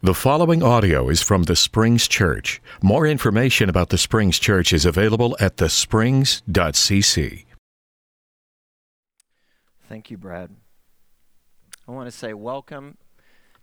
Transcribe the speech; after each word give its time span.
The 0.00 0.14
following 0.14 0.62
audio 0.62 1.08
is 1.08 1.22
from 1.22 1.42
the 1.42 1.56
Springs 1.56 2.06
Church. 2.06 2.62
More 2.80 3.04
information 3.04 3.68
about 3.68 3.88
the 3.88 3.98
Springs 3.98 4.38
Church 4.38 4.72
is 4.72 4.84
available 4.84 5.36
at 5.40 5.56
thesprings.cc. 5.56 7.44
Thank 9.88 10.10
you, 10.12 10.16
Brad. 10.16 10.54
I 11.88 11.90
want 11.90 12.06
to 12.06 12.16
say 12.16 12.32
welcome 12.32 12.96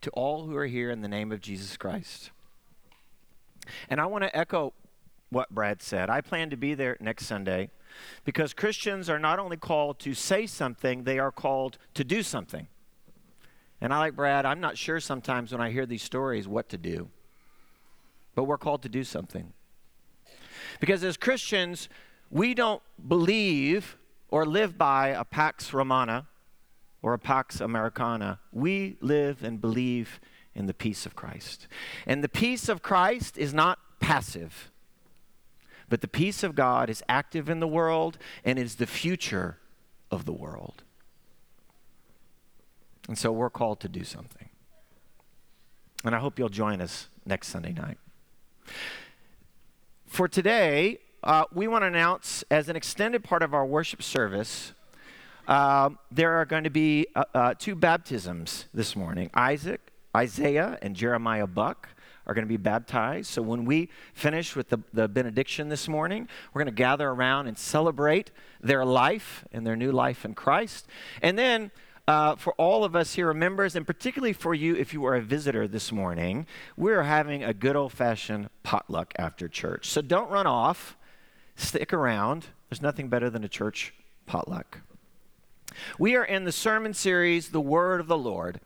to 0.01 0.09
all 0.09 0.45
who 0.45 0.57
are 0.57 0.65
here 0.65 0.91
in 0.91 0.99
the 0.99 1.07
name 1.07 1.31
of 1.31 1.39
Jesus 1.39 1.77
Christ. 1.77 2.31
And 3.89 4.01
I 4.01 4.05
want 4.05 4.25
to 4.25 4.37
echo 4.37 4.73
what 5.29 5.49
Brad 5.51 5.81
said. 5.81 6.09
I 6.09 6.19
plan 6.19 6.49
to 6.49 6.57
be 6.57 6.73
there 6.73 6.97
next 6.99 7.27
Sunday 7.27 7.69
because 8.25 8.53
Christians 8.53 9.09
are 9.09 9.19
not 9.19 9.39
only 9.39 9.55
called 9.55 9.99
to 9.99 10.13
say 10.13 10.47
something, 10.47 11.05
they 11.05 11.17
are 11.17 11.31
called 11.31 11.77
to 11.93 12.03
do 12.03 12.21
something. 12.21 12.67
And 13.85 13.93
I 13.93 13.99
like 13.99 14.15
Brad, 14.15 14.47
I'm 14.47 14.61
not 14.61 14.79
sure 14.79 14.99
sometimes 14.99 15.51
when 15.51 15.61
I 15.61 15.69
hear 15.69 15.85
these 15.85 16.01
stories 16.01 16.47
what 16.47 16.69
to 16.69 16.77
do. 16.79 17.07
But 18.33 18.45
we're 18.45 18.57
called 18.57 18.81
to 18.81 18.89
do 18.89 19.03
something. 19.03 19.53
Because 20.79 21.03
as 21.03 21.17
Christians, 21.17 21.87
we 22.31 22.55
don't 22.55 22.81
believe 23.07 23.95
or 24.29 24.43
live 24.43 24.75
by 24.75 25.09
a 25.09 25.23
Pax 25.23 25.71
Romana 25.71 26.25
or 27.03 27.13
a 27.13 27.19
Pax 27.19 27.61
Americana. 27.61 28.39
We 28.51 28.97
live 29.01 29.43
and 29.43 29.61
believe 29.61 30.19
in 30.55 30.65
the 30.65 30.73
peace 30.73 31.05
of 31.05 31.15
Christ. 31.15 31.67
And 32.07 32.23
the 32.23 32.27
peace 32.27 32.67
of 32.67 32.81
Christ 32.81 33.37
is 33.37 33.53
not 33.53 33.77
passive, 33.99 34.71
but 35.89 36.01
the 36.01 36.07
peace 36.07 36.41
of 36.41 36.55
God 36.55 36.89
is 36.89 37.03
active 37.07 37.51
in 37.51 37.59
the 37.59 37.67
world 37.67 38.17
and 38.43 38.57
is 38.57 38.77
the 38.77 38.87
future 38.87 39.59
of 40.09 40.25
the 40.25 40.33
world. 40.33 40.81
And 43.07 43.17
so 43.17 43.31
we're 43.31 43.49
called 43.49 43.79
to 43.81 43.87
do 43.87 44.03
something. 44.03 44.49
And 46.03 46.15
I 46.15 46.19
hope 46.19 46.39
you'll 46.39 46.49
join 46.49 46.81
us 46.81 47.09
next 47.25 47.47
Sunday 47.47 47.73
night. 47.73 47.97
For 50.05 50.27
today, 50.27 50.99
uh, 51.23 51.45
we 51.53 51.67
want 51.67 51.83
to 51.83 51.87
announce 51.87 52.43
as 52.51 52.69
an 52.69 52.75
extended 52.75 53.23
part 53.23 53.43
of 53.43 53.53
our 53.53 53.65
worship 53.65 54.03
service, 54.03 54.73
uh, 55.47 55.89
there 56.11 56.33
are 56.33 56.45
going 56.45 56.63
to 56.63 56.69
be 56.69 57.07
uh, 57.15 57.23
uh, 57.33 57.53
two 57.57 57.75
baptisms 57.75 58.65
this 58.73 58.95
morning 58.95 59.29
Isaac, 59.33 59.91
Isaiah, 60.15 60.77
and 60.81 60.95
Jeremiah 60.95 61.47
Buck 61.47 61.89
are 62.27 62.33
going 62.33 62.45
to 62.45 62.49
be 62.49 62.57
baptized. 62.57 63.27
So 63.27 63.41
when 63.41 63.65
we 63.65 63.89
finish 64.13 64.55
with 64.55 64.69
the, 64.69 64.79
the 64.93 65.07
benediction 65.07 65.69
this 65.69 65.87
morning, 65.87 66.27
we're 66.53 66.63
going 66.63 66.73
to 66.73 66.77
gather 66.77 67.09
around 67.09 67.47
and 67.47 67.57
celebrate 67.57 68.31
their 68.61 68.83
life 68.83 69.45
and 69.51 69.65
their 69.65 69.75
new 69.75 69.91
life 69.91 70.25
in 70.25 70.33
Christ. 70.33 70.87
And 71.21 71.37
then 71.37 71.71
uh, 72.07 72.35
for 72.35 72.53
all 72.53 72.83
of 72.83 72.95
us 72.95 73.15
here, 73.15 73.33
members, 73.33 73.75
and 73.75 73.85
particularly 73.85 74.33
for 74.33 74.53
you 74.53 74.75
if 74.75 74.93
you 74.93 75.05
are 75.05 75.15
a 75.15 75.21
visitor 75.21 75.67
this 75.67 75.91
morning, 75.91 76.45
we're 76.77 77.03
having 77.03 77.43
a 77.43 77.53
good 77.53 77.75
old 77.75 77.91
fashioned 77.91 78.49
potluck 78.63 79.13
after 79.17 79.47
church. 79.47 79.89
So 79.89 80.01
don't 80.01 80.29
run 80.29 80.45
off, 80.45 80.95
stick 81.55 81.93
around. 81.93 82.47
There's 82.69 82.81
nothing 82.81 83.09
better 83.09 83.29
than 83.29 83.43
a 83.43 83.49
church 83.49 83.93
potluck. 84.27 84.81
We 85.97 86.15
are 86.15 86.23
in 86.23 86.45
the 86.45 86.51
sermon 86.51 86.93
series, 86.93 87.49
The 87.49 87.61
Word 87.61 87.99
of 87.99 88.07
the 88.07 88.17
Lord. 88.17 88.59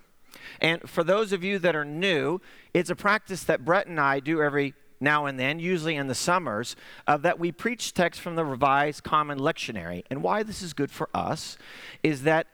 And 0.59 0.87
for 0.89 1.03
those 1.03 1.31
of 1.31 1.43
you 1.43 1.59
that 1.59 1.75
are 1.75 1.85
new, 1.85 2.41
it's 2.73 2.89
a 2.89 2.95
practice 2.95 3.43
that 3.45 3.63
Brett 3.63 3.87
and 3.87 3.99
I 3.99 4.19
do 4.19 4.41
every 4.41 4.73
now 4.99 5.27
and 5.27 5.39
then, 5.39 5.59
usually 5.59 5.95
in 5.95 6.07
the 6.07 6.15
summers, 6.15 6.75
uh, 7.07 7.15
that 7.17 7.39
we 7.39 7.53
preach 7.53 7.93
text 7.93 8.19
from 8.19 8.35
the 8.35 8.43
Revised 8.43 9.03
Common 9.03 9.39
Lectionary. 9.39 10.03
And 10.09 10.21
why 10.21 10.43
this 10.43 10.61
is 10.61 10.73
good 10.73 10.91
for 10.91 11.09
us 11.13 11.57
is 12.03 12.23
that 12.23 12.47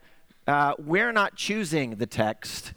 uh, 0.47 0.73
we're 0.77 1.11
not 1.11 1.35
choosing 1.35 1.95
the 1.95 2.05
text, 2.05 2.73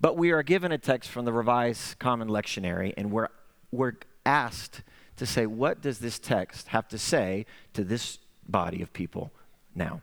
but 0.00 0.16
we 0.16 0.30
are 0.30 0.42
given 0.42 0.72
a 0.72 0.78
text 0.78 1.10
from 1.10 1.24
the 1.24 1.32
Revised 1.32 1.98
Common 1.98 2.28
Lectionary, 2.28 2.94
and 2.96 3.10
we're, 3.10 3.28
we're 3.72 3.94
asked 4.24 4.82
to 5.16 5.26
say, 5.26 5.46
what 5.46 5.80
does 5.80 5.98
this 5.98 6.18
text 6.18 6.68
have 6.68 6.86
to 6.88 6.98
say 6.98 7.44
to 7.72 7.82
this 7.82 8.18
body 8.48 8.82
of 8.82 8.92
people 8.92 9.32
now? 9.74 10.00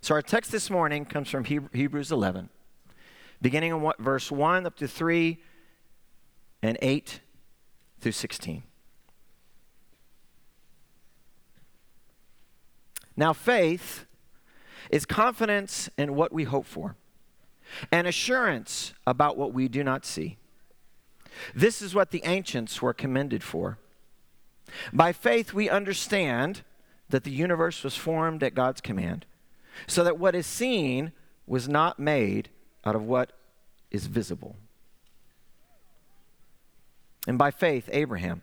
So 0.00 0.14
our 0.14 0.22
text 0.22 0.52
this 0.52 0.70
morning 0.70 1.04
comes 1.04 1.28
from 1.28 1.44
Hebrews 1.44 2.12
11, 2.12 2.48
beginning 3.42 3.72
in 3.72 3.92
verse 3.98 4.30
1 4.30 4.64
up 4.64 4.76
to 4.76 4.88
3 4.88 5.38
and 6.62 6.78
8 6.80 7.20
through 8.00 8.12
16. 8.12 8.62
Now, 13.16 13.32
faith 13.32 14.06
is 14.90 15.06
confidence 15.06 15.88
in 15.96 16.14
what 16.14 16.32
we 16.32 16.44
hope 16.44 16.66
for 16.66 16.96
and 17.90 18.06
assurance 18.06 18.94
about 19.06 19.36
what 19.36 19.52
we 19.52 19.68
do 19.68 19.82
not 19.82 20.04
see. 20.04 20.36
This 21.54 21.82
is 21.82 21.94
what 21.94 22.10
the 22.10 22.22
ancients 22.24 22.80
were 22.80 22.94
commended 22.94 23.42
for. 23.42 23.78
By 24.92 25.12
faith, 25.12 25.52
we 25.52 25.68
understand 25.68 26.62
that 27.08 27.24
the 27.24 27.30
universe 27.30 27.84
was 27.84 27.96
formed 27.96 28.42
at 28.42 28.54
God's 28.54 28.80
command, 28.80 29.26
so 29.86 30.02
that 30.02 30.18
what 30.18 30.34
is 30.34 30.46
seen 30.46 31.12
was 31.46 31.68
not 31.68 31.98
made 31.98 32.48
out 32.84 32.96
of 32.96 33.02
what 33.02 33.32
is 33.90 34.06
visible. 34.06 34.56
And 37.28 37.38
by 37.38 37.50
faith, 37.50 37.88
Abraham 37.92 38.42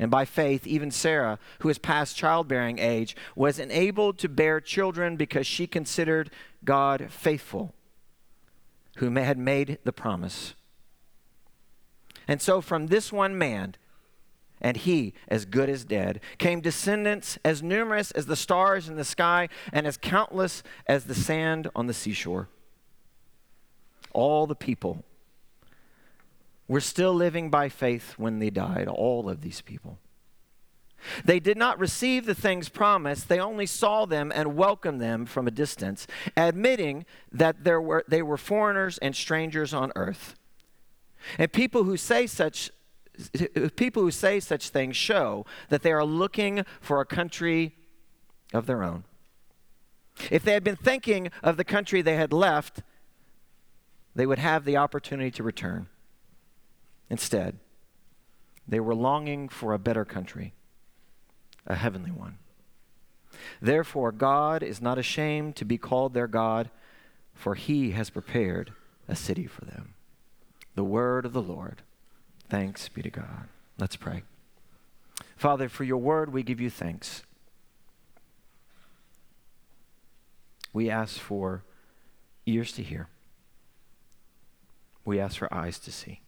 And 0.00 0.10
by 0.10 0.24
faith, 0.24 0.66
even 0.66 0.90
Sarah, 0.90 1.38
who 1.58 1.68
is 1.68 1.76
past 1.76 2.16
childbearing 2.16 2.78
age, 2.78 3.14
was 3.36 3.58
enabled 3.58 4.16
to 4.18 4.30
bear 4.30 4.58
children 4.58 5.16
because 5.16 5.46
she 5.46 5.66
considered 5.66 6.30
God 6.64 7.08
faithful, 7.10 7.74
who 8.96 9.14
had 9.14 9.36
made 9.36 9.76
the 9.84 9.92
promise. 9.92 10.54
And 12.26 12.40
so, 12.40 12.62
from 12.62 12.86
this 12.86 13.12
one 13.12 13.36
man, 13.36 13.74
and 14.58 14.78
he 14.78 15.12
as 15.28 15.44
good 15.44 15.68
as 15.68 15.84
dead, 15.84 16.20
came 16.38 16.62
descendants 16.62 17.38
as 17.44 17.62
numerous 17.62 18.10
as 18.12 18.24
the 18.24 18.36
stars 18.36 18.88
in 18.88 18.96
the 18.96 19.04
sky 19.04 19.50
and 19.70 19.86
as 19.86 19.98
countless 19.98 20.62
as 20.86 21.04
the 21.04 21.14
sand 21.14 21.68
on 21.76 21.88
the 21.88 21.94
seashore. 21.94 22.48
All 24.12 24.46
the 24.46 24.54
people 24.54 25.04
were 26.70 26.80
still 26.80 27.12
living 27.12 27.50
by 27.50 27.68
faith 27.68 28.14
when 28.16 28.38
they 28.38 28.48
died, 28.48 28.86
all 28.86 29.28
of 29.28 29.40
these 29.40 29.60
people. 29.60 29.98
They 31.24 31.40
did 31.40 31.56
not 31.56 31.80
receive 31.80 32.26
the 32.26 32.34
things 32.34 32.68
promised, 32.68 33.28
they 33.28 33.40
only 33.40 33.66
saw 33.66 34.06
them 34.06 34.30
and 34.32 34.56
welcomed 34.56 35.00
them 35.00 35.26
from 35.26 35.48
a 35.48 35.50
distance, 35.50 36.06
admitting 36.36 37.06
that 37.32 37.64
there 37.64 37.80
were, 37.80 38.04
they 38.06 38.22
were 38.22 38.36
foreigners 38.36 38.98
and 38.98 39.16
strangers 39.16 39.74
on 39.74 39.90
earth. 39.96 40.36
And 41.38 41.52
people 41.52 41.82
who 41.82 41.96
say 41.96 42.28
such 42.28 42.70
people 43.74 44.02
who 44.02 44.12
say 44.12 44.38
such 44.38 44.68
things 44.68 44.96
show 44.96 45.44
that 45.70 45.82
they 45.82 45.92
are 45.92 46.04
looking 46.04 46.64
for 46.80 47.00
a 47.00 47.04
country 47.04 47.74
of 48.54 48.66
their 48.66 48.84
own. 48.84 49.02
If 50.30 50.44
they 50.44 50.52
had 50.52 50.62
been 50.62 50.76
thinking 50.76 51.30
of 51.42 51.56
the 51.56 51.64
country 51.64 52.00
they 52.00 52.14
had 52.14 52.32
left, 52.32 52.82
they 54.14 54.24
would 54.24 54.38
have 54.38 54.64
the 54.64 54.76
opportunity 54.76 55.32
to 55.32 55.42
return. 55.42 55.88
Instead, 57.10 57.58
they 58.66 58.80
were 58.80 58.94
longing 58.94 59.48
for 59.48 59.74
a 59.74 59.78
better 59.78 60.04
country, 60.04 60.54
a 61.66 61.74
heavenly 61.74 62.12
one. 62.12 62.38
Therefore, 63.60 64.12
God 64.12 64.62
is 64.62 64.80
not 64.80 64.98
ashamed 64.98 65.56
to 65.56 65.64
be 65.64 65.76
called 65.76 66.14
their 66.14 66.28
God, 66.28 66.70
for 67.34 67.56
he 67.56 67.90
has 67.90 68.10
prepared 68.10 68.72
a 69.08 69.16
city 69.16 69.46
for 69.46 69.64
them. 69.64 69.94
The 70.76 70.84
word 70.84 71.26
of 71.26 71.32
the 71.32 71.42
Lord. 71.42 71.82
Thanks 72.48 72.88
be 72.88 73.02
to 73.02 73.10
God. 73.10 73.48
Let's 73.78 73.96
pray. 73.96 74.22
Father, 75.36 75.68
for 75.68 75.84
your 75.84 75.98
word, 75.98 76.32
we 76.32 76.42
give 76.42 76.60
you 76.60 76.70
thanks. 76.70 77.22
We 80.72 80.88
ask 80.88 81.18
for 81.18 81.64
ears 82.46 82.72
to 82.72 82.82
hear, 82.82 83.08
we 85.04 85.18
ask 85.18 85.38
for 85.38 85.52
eyes 85.52 85.78
to 85.80 85.90
see. 85.90 86.20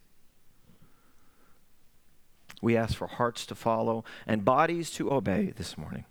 We 2.63 2.77
ask 2.77 2.95
for 2.95 3.07
hearts 3.07 3.45
to 3.47 3.55
follow 3.55 4.05
and 4.25 4.45
bodies 4.45 4.89
to 4.91 5.11
obey 5.11 5.51
this 5.53 5.77
morning. 5.77 6.05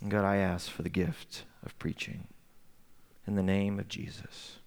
And 0.00 0.10
God, 0.10 0.24
I 0.24 0.36
ask 0.36 0.70
for 0.70 0.80
the 0.80 0.88
gift 0.88 1.44
of 1.62 1.78
preaching. 1.78 2.28
In 3.26 3.34
the 3.34 3.42
name 3.42 3.78
of 3.78 3.86
Jesus, 3.86 4.60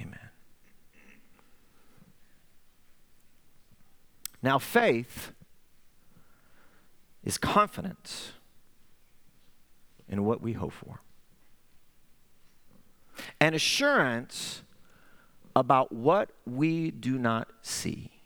amen. 0.00 0.30
Now, 4.42 4.58
faith 4.58 5.30
is 7.22 7.38
confidence 7.38 8.32
in 10.08 10.24
what 10.24 10.42
we 10.42 10.54
hope 10.54 10.72
for, 10.72 11.00
and 13.40 13.54
assurance 13.54 14.64
about 15.54 15.92
what 15.92 16.30
we 16.44 16.90
do 16.90 17.18
not 17.18 17.52
see. 17.62 18.19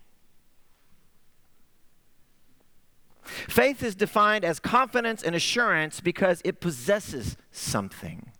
Faith 3.54 3.84
is 3.84 3.94
defined 3.94 4.44
as 4.44 4.58
confidence 4.58 5.22
and 5.22 5.36
assurance 5.36 6.00
because 6.00 6.42
it 6.44 6.58
possesses 6.58 7.36
something. 7.52 8.32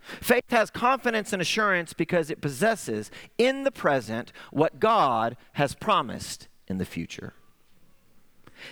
Faith 0.00 0.50
has 0.50 0.72
confidence 0.72 1.32
and 1.32 1.40
assurance 1.40 1.92
because 1.92 2.32
it 2.32 2.40
possesses 2.40 3.12
in 3.38 3.62
the 3.62 3.70
present 3.70 4.32
what 4.50 4.80
God 4.80 5.36
has 5.52 5.72
promised 5.72 6.48
in 6.66 6.78
the 6.78 6.84
future. 6.84 7.34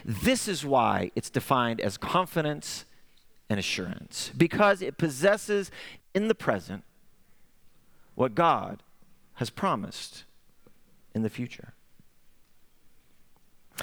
This 0.05 0.49
is 0.49 0.67
why 0.67 1.13
it's 1.15 1.31
defined 1.31 1.81
as 1.81 1.97
confidence 1.97 2.87
and 3.49 3.61
assurance, 3.61 4.33
because 4.37 4.83
it 4.83 4.99
possesses 4.99 5.71
in 6.13 6.27
the 6.27 6.35
present 6.35 6.83
what 8.17 8.35
God 8.35 8.83
has 9.35 9.49
promised 9.49 10.25
in 11.15 11.23
the 11.23 11.31
future. 11.31 11.75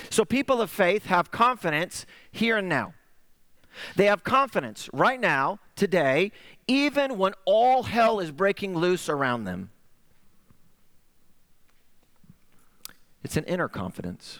So, 0.09 0.25
people 0.25 0.61
of 0.61 0.69
faith 0.69 1.05
have 1.05 1.31
confidence 1.31 2.05
here 2.31 2.57
and 2.57 2.69
now. 2.69 2.93
They 3.95 4.05
have 4.05 4.23
confidence 4.23 4.89
right 4.93 5.19
now, 5.19 5.59
today, 5.75 6.31
even 6.67 7.17
when 7.17 7.33
all 7.45 7.83
hell 7.83 8.19
is 8.19 8.31
breaking 8.31 8.75
loose 8.75 9.09
around 9.09 9.45
them. 9.45 9.71
It's 13.23 13.37
an 13.37 13.43
inner 13.45 13.67
confidence. 13.67 14.39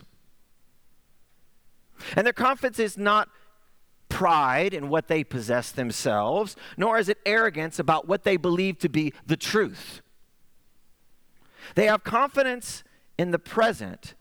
And 2.15 2.25
their 2.25 2.33
confidence 2.33 2.79
is 2.79 2.97
not 2.97 3.29
pride 4.09 4.73
in 4.73 4.89
what 4.89 5.07
they 5.07 5.23
possess 5.23 5.71
themselves, 5.71 6.55
nor 6.77 6.97
is 6.97 7.09
it 7.09 7.17
arrogance 7.25 7.79
about 7.79 8.07
what 8.07 8.23
they 8.23 8.37
believe 8.37 8.79
to 8.79 8.89
be 8.89 9.13
the 9.25 9.37
truth. 9.37 10.01
They 11.75 11.85
have 11.87 12.03
confidence 12.03 12.83
in 13.17 13.31
the 13.31 13.39
present 13.39 14.15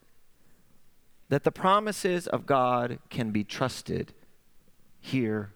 that 1.29 1.45
the 1.45 1.53
promises 1.53 2.27
of 2.27 2.47
God 2.47 2.99
can 3.11 3.31
be 3.31 3.45
trusted 3.45 4.13
here 5.01 5.53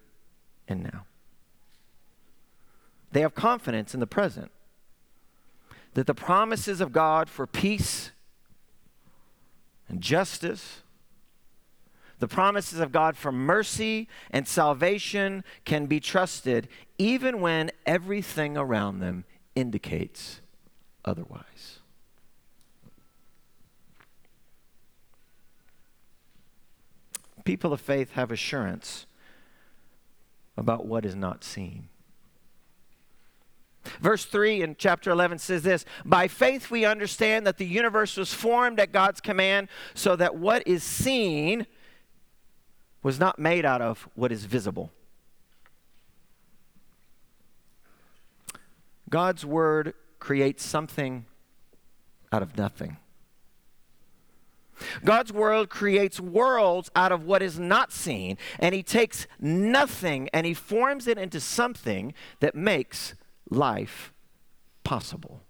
and 0.69 0.83
now. 0.83 1.07
They 3.13 3.21
have 3.21 3.35
confidence 3.35 3.95
in 3.95 4.01
the 4.01 4.07
present 4.07 4.51
that 5.95 6.07
the 6.07 6.15
promises 6.15 6.81
of 6.81 6.93
God 6.93 7.29
for 7.29 7.47
peace 7.47 8.13
and 9.89 10.01
justice, 10.01 10.83
the 12.21 12.29
promises 12.29 12.79
of 12.79 12.93
God 12.93 13.17
for 13.17 13.33
mercy 13.33 14.09
and 14.31 14.47
salvation 14.47 15.43
can 15.65 15.87
be 15.87 15.99
trusted 15.99 16.69
even 16.99 17.41
when 17.41 17.73
everything 17.87 18.57
around 18.57 19.01
them 19.01 19.25
indicates 19.57 20.41
otherwise. 21.05 21.80
People 27.45 27.73
of 27.73 27.81
faith 27.81 28.13
have 28.13 28.31
assurance 28.31 29.07
about 30.57 30.87
what 30.87 31.05
is 31.05 31.15
not 31.15 31.43
seen. 31.45 31.89
Verse 34.01 34.25
3 34.25 34.63
in 34.63 34.77
chapter 34.79 35.11
11 35.11 35.39
says 35.39 35.63
this 35.63 35.85
By 36.05 36.29
faith 36.29 36.71
we 36.71 36.85
understand 36.85 37.47
that 37.47 37.57
the 37.57 37.67
universe 37.67 38.17
was 38.17 38.33
formed 38.33 38.79
at 38.79 38.93
God's 38.93 39.21
command, 39.21 39.69
so 39.95 40.17
that 40.17 40.37
what 40.37 40.63
is 40.67 40.83
seen 40.83 41.67
was 43.03 43.19
not 43.19 43.39
made 43.39 43.65
out 43.65 43.81
of 43.81 44.09
what 44.15 44.31
is 44.31 44.45
visible. 44.45 44.91
God's 49.09 49.45
word 49.45 49.95
creates 50.19 50.65
something 50.65 51.25
out 52.31 52.43
of 52.43 52.57
nothing. 52.57 52.99
God's 55.05 55.33
world 55.33 55.69
creates 55.69 56.21
worlds 56.21 56.91
out 56.95 57.13
of 57.13 57.25
what 57.25 57.43
is 57.43 57.59
not 57.59 57.93
seen, 57.93 58.39
and 58.59 58.75
He 58.75 58.83
takes 58.83 59.27
nothing 59.39 60.29
and 60.33 60.47
He 60.47 60.55
forms 60.55 61.07
it 61.07 61.19
into 61.19 61.41
something 61.41 62.15
that 62.41 62.55
makes 62.55 63.15
life 63.49 64.13
possible. 64.85 65.43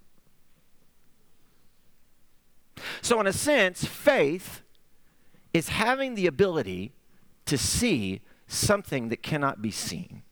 So, 3.02 3.20
in 3.20 3.26
a 3.26 3.32
sense, 3.32 3.84
faith 3.84 4.62
is 5.52 5.68
having 5.68 6.14
the 6.14 6.26
ability 6.26 6.92
to 7.46 7.58
see 7.58 8.20
something 8.46 9.08
that 9.08 9.22
cannot 9.22 9.60
be 9.60 9.70
seen. 9.70 10.22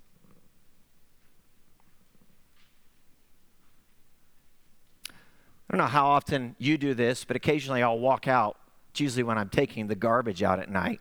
I 5.11 5.77
don't 5.77 5.79
know 5.79 5.87
how 5.87 6.07
often 6.07 6.57
you 6.59 6.79
do 6.79 6.95
this, 6.95 7.25
but 7.25 7.37
occasionally 7.37 7.83
I'll 7.83 7.99
walk 7.99 8.27
out 8.27 8.57
it's 8.99 9.01
usually 9.01 9.23
when 9.23 9.39
I'm 9.39 9.49
taking 9.49 9.87
the 9.87 9.95
garbage 9.95 10.43
out 10.43 10.59
at 10.59 10.69
night 10.69 11.01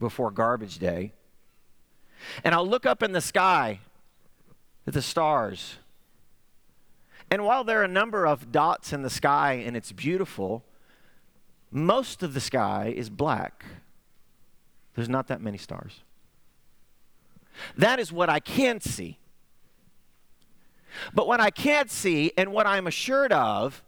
before 0.00 0.30
garbage 0.30 0.78
day. 0.78 1.12
And 2.42 2.54
I'll 2.54 2.66
look 2.66 2.86
up 2.86 3.02
in 3.02 3.12
the 3.12 3.20
sky 3.20 3.80
at 4.86 4.94
the 4.94 5.02
stars. 5.02 5.76
And 7.30 7.44
while 7.44 7.62
there 7.62 7.82
are 7.82 7.84
a 7.84 7.88
number 7.88 8.26
of 8.26 8.50
dots 8.50 8.94
in 8.94 9.02
the 9.02 9.10
sky 9.10 9.62
and 9.66 9.76
it's 9.76 9.92
beautiful, 9.92 10.64
most 11.70 12.22
of 12.22 12.32
the 12.32 12.40
sky 12.40 12.94
is 12.96 13.10
black. 13.10 13.66
There's 14.94 15.10
not 15.10 15.26
that 15.26 15.42
many 15.42 15.58
stars. 15.58 16.00
That 17.76 18.00
is 18.00 18.10
what 18.10 18.30
I 18.30 18.40
can 18.40 18.80
see. 18.80 19.18
But 21.12 21.26
what 21.26 21.38
I 21.38 21.50
can't 21.50 21.90
see 21.90 22.32
and 22.38 22.50
what 22.50 22.66
I'm 22.66 22.86
assured 22.86 23.30
of 23.30 23.82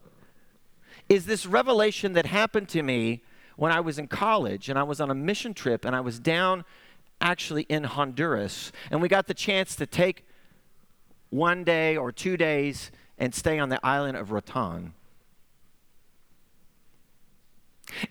is 1.10 1.26
this 1.26 1.44
revelation 1.44 2.12
that 2.12 2.24
happened 2.24 2.68
to 2.70 2.82
me 2.82 3.22
when 3.56 3.72
I 3.72 3.80
was 3.80 3.98
in 3.98 4.06
college 4.06 4.70
and 4.70 4.78
I 4.78 4.84
was 4.84 5.00
on 5.00 5.10
a 5.10 5.14
mission 5.14 5.52
trip 5.52 5.84
and 5.84 5.94
I 5.94 6.00
was 6.00 6.20
down 6.20 6.64
actually 7.20 7.64
in 7.64 7.84
Honduras. 7.84 8.72
And 8.90 9.02
we 9.02 9.08
got 9.08 9.26
the 9.26 9.34
chance 9.34 9.74
to 9.76 9.86
take 9.86 10.24
one 11.28 11.64
day 11.64 11.96
or 11.96 12.12
two 12.12 12.36
days 12.36 12.92
and 13.18 13.34
stay 13.34 13.58
on 13.58 13.68
the 13.68 13.84
island 13.84 14.16
of 14.16 14.30
Roatan. 14.30 14.94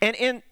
And 0.02 0.16
in 0.18 0.44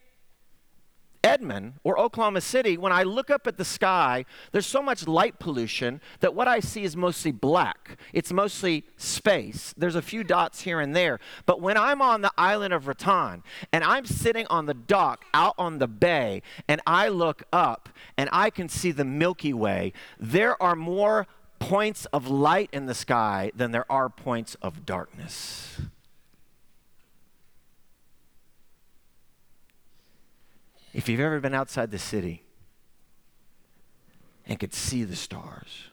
Edmond 1.24 1.74
or 1.84 1.98
Oklahoma 1.98 2.40
City, 2.40 2.76
when 2.76 2.92
I 2.92 3.02
look 3.02 3.30
up 3.30 3.46
at 3.46 3.56
the 3.56 3.64
sky, 3.64 4.24
there's 4.52 4.66
so 4.66 4.82
much 4.82 5.06
light 5.06 5.38
pollution 5.38 6.00
that 6.20 6.34
what 6.34 6.48
I 6.48 6.60
see 6.60 6.84
is 6.84 6.96
mostly 6.96 7.32
black. 7.32 7.98
It's 8.12 8.32
mostly 8.32 8.84
space. 8.96 9.74
There's 9.76 9.94
a 9.94 10.02
few 10.02 10.24
dots 10.24 10.62
here 10.62 10.80
and 10.80 10.94
there. 10.94 11.18
But 11.46 11.60
when 11.60 11.76
I'm 11.76 12.00
on 12.00 12.22
the 12.22 12.32
island 12.38 12.72
of 12.72 12.86
Roatan 12.86 13.42
and 13.72 13.84
I'm 13.84 14.06
sitting 14.06 14.46
on 14.48 14.66
the 14.66 14.74
dock 14.74 15.24
out 15.34 15.54
on 15.58 15.78
the 15.78 15.88
bay 15.88 16.42
and 16.68 16.80
I 16.86 17.08
look 17.08 17.42
up 17.52 17.88
and 18.16 18.28
I 18.32 18.50
can 18.50 18.68
see 18.68 18.92
the 18.92 19.04
Milky 19.04 19.52
Way, 19.52 19.92
there 20.18 20.60
are 20.62 20.76
more 20.76 21.26
points 21.58 22.06
of 22.06 22.28
light 22.28 22.70
in 22.72 22.86
the 22.86 22.94
sky 22.94 23.50
than 23.54 23.72
there 23.72 23.90
are 23.90 24.08
points 24.08 24.56
of 24.62 24.86
darkness. 24.86 25.80
If 30.98 31.08
you've 31.08 31.20
ever 31.20 31.38
been 31.38 31.54
outside 31.54 31.92
the 31.92 31.98
city 31.98 32.42
and 34.48 34.58
could 34.58 34.74
see 34.74 35.04
the 35.04 35.14
stars 35.14 35.90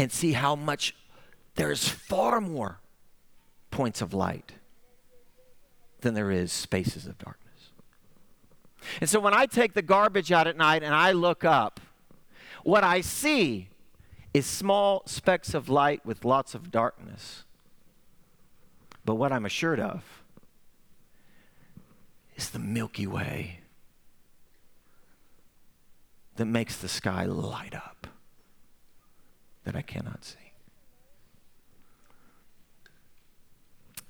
and 0.00 0.10
see 0.10 0.32
how 0.32 0.56
much 0.56 0.96
there's 1.54 1.88
far 1.88 2.40
more 2.40 2.80
points 3.70 4.02
of 4.02 4.12
light 4.12 4.54
than 6.00 6.14
there 6.14 6.32
is 6.32 6.50
spaces 6.50 7.06
of 7.06 7.18
darkness. 7.18 7.70
And 9.00 9.08
so 9.08 9.20
when 9.20 9.32
I 9.32 9.46
take 9.46 9.74
the 9.74 9.82
garbage 9.82 10.32
out 10.32 10.48
at 10.48 10.56
night 10.56 10.82
and 10.82 10.92
I 10.92 11.12
look 11.12 11.44
up, 11.44 11.78
what 12.64 12.82
I 12.82 13.00
see 13.00 13.68
is 14.34 14.44
small 14.44 15.04
specks 15.06 15.54
of 15.54 15.68
light 15.68 16.04
with 16.04 16.24
lots 16.24 16.56
of 16.56 16.72
darkness. 16.72 17.44
But 19.04 19.14
what 19.14 19.30
I'm 19.30 19.46
assured 19.46 19.78
of 19.78 20.19
is 22.40 22.50
the 22.50 22.58
Milky 22.58 23.06
Way 23.06 23.60
that 26.36 26.46
makes 26.46 26.78
the 26.78 26.88
sky 26.88 27.26
light 27.26 27.74
up 27.74 28.06
that 29.64 29.76
I 29.76 29.82
cannot 29.82 30.24
see. 30.24 30.38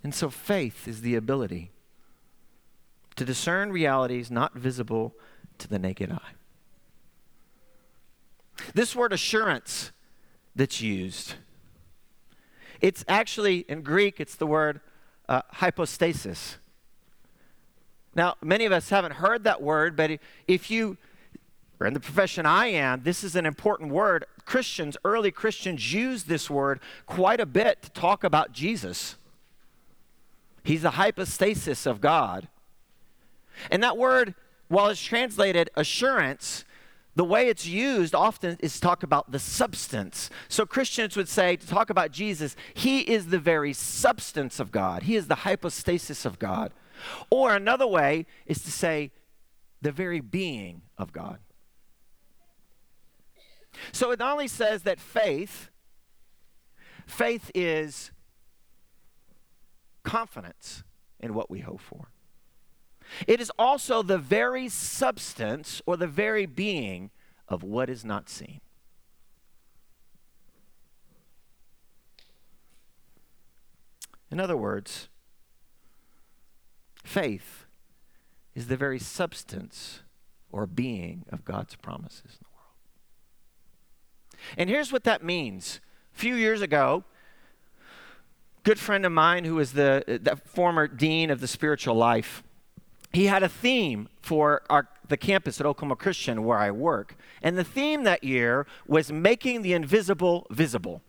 And 0.05 0.15
so 0.15 0.31
faith 0.31 0.87
is 0.87 1.01
the 1.01 1.17
ability 1.17 1.73
to 3.17 3.25
discern 3.25 3.73
realities 3.73 4.31
not 4.31 4.55
visible 4.55 5.17
to 5.59 5.67
the 5.67 5.81
naked 5.81 6.13
eye. 6.13 6.35
This 8.75 8.95
word 8.95 9.13
assurance 9.13 9.91
that's 10.55 10.81
used, 10.81 11.35
it's 12.81 13.05
actually 13.09 13.65
in 13.69 13.83
Greek, 13.83 14.21
it's 14.21 14.37
the 14.37 14.47
word 14.47 14.81
uh, 15.29 15.43
hypostasis. 15.51 16.59
Now, 18.15 18.35
many 18.43 18.65
of 18.65 18.73
us 18.73 18.89
haven't 18.89 19.13
heard 19.13 19.45
that 19.45 19.63
word, 19.63 19.97
but 19.97 20.19
if 20.49 20.71
you 20.71 20.97
are 21.81 21.87
in 21.87 21.95
the 21.95 22.01
profession 22.01 22.45
I 22.45 22.67
am, 22.67 23.03
this 23.05 23.23
is 23.25 23.37
an 23.37 23.47
important 23.47 23.91
word. 23.91 24.25
Christians, 24.45 24.97
early 25.05 25.31
Christians, 25.31 25.93
use 25.93 26.25
this 26.25 26.51
word 26.51 26.81
quite 27.07 27.41
a 27.41 27.47
bit 27.47 27.83
to 27.83 27.91
talk 27.91 28.25
about 28.25 28.53
Jesus. 28.53 29.17
He's 30.65 30.83
the 30.83 30.91
hypostasis 30.91 31.87
of 31.87 32.01
God. 32.01 32.49
And 33.71 33.83
that 33.83 33.97
word, 33.97 34.35
while 34.69 34.89
it's 34.89 35.03
translated 35.03 35.71
assurance, 35.75 36.65
the 37.17 37.25
way 37.25 37.49
it's 37.49 37.67
used 37.67 38.15
often 38.15 38.57
is 38.61 38.75
to 38.75 38.81
talk 38.81 39.03
about 39.03 39.33
the 39.33 39.39
substance. 39.39 40.31
So 40.49 40.67
Christians 40.67 41.17
would 41.17 41.29
say 41.29 41.57
to 41.57 41.67
talk 41.67 41.91
about 41.91 42.13
Jesus, 42.13 42.57
he 42.75 43.01
is 43.01 43.27
the 43.27 43.39
very 43.39 43.73
substance 43.73 44.61
of 44.61 44.71
God. 44.71 45.05
He 45.05 45.17
is 45.17 45.29
the 45.29 45.37
hypostasis 45.37 46.25
of 46.25 46.39
God. 46.39 46.73
Or 47.31 47.55
another 47.55 47.87
way 47.87 48.27
is 48.47 48.63
to 48.63 48.71
say 48.71 49.13
the 49.81 49.93
very 49.93 50.21
being 50.21 50.83
of 50.99 51.13
God. 51.13 51.39
So 53.93 54.11
it 54.11 54.19
not 54.19 54.33
only 54.33 54.49
says 54.49 54.83
that 54.83 55.01
faith, 55.01 55.71
faith 57.07 57.51
is 57.55 58.11
confidence 60.03 60.83
in 61.19 61.35
what 61.35 61.51
we 61.51 61.61
hope 61.61 61.81
for. 61.81 62.09
It 63.27 63.41
is 63.41 63.51
also 63.59 64.03
the 64.03 64.19
very 64.19 64.69
substance 64.69 65.83
or 65.87 65.97
the 65.97 66.07
very 66.07 66.47
being 66.47 67.11
of 67.49 67.63
what 67.63 67.91
is 67.91 68.05
not 68.05 68.29
seen. 68.29 68.61
In 74.31 74.39
other 74.39 74.57
words, 74.57 75.09
faith 77.11 77.67
is 78.55 78.69
the 78.69 78.77
very 78.77 78.99
substance 78.99 80.01
or 80.53 80.67
being 80.67 81.25
of 81.31 81.45
God's 81.45 81.75
promises 81.77 82.23
in 82.25 82.39
the 82.43 82.55
world. 82.55 82.77
And 84.57 84.71
here's 84.71 84.93
what 84.93 85.05
that 85.05 85.23
means. 85.23 85.81
A 86.15 86.19
few 86.19 86.35
years 86.35 86.63
ago, 86.63 87.05
good 88.63 88.79
friend 88.79 89.05
of 89.05 89.13
mine 89.13 89.45
who 89.45 89.57
was 89.57 89.73
the, 89.73 90.21
the 90.23 90.37
former 90.37 90.87
dean 90.87 91.31
of 91.31 91.41
the 91.41 91.49
spiritual 91.49 91.95
life 91.95 92.43
he 93.13 93.27
had 93.27 93.43
a 93.43 93.49
theme 93.49 94.09
for 94.21 94.63
our, 94.71 94.89
the 95.09 95.17
campus 95.17 95.61
at 95.61 95.67
Oklahoma 95.67 95.97
Christian 95.97 96.45
where 96.45 96.59
I 96.59 96.71
work. 96.71 97.17
And 97.43 97.59
the 97.59 97.65
theme 97.65 98.05
that 98.05 98.23
year 98.23 98.67
was 98.87 99.11
making 99.11 99.63
the 99.63 99.73
invisible 99.73 100.47
visible. 100.51 101.03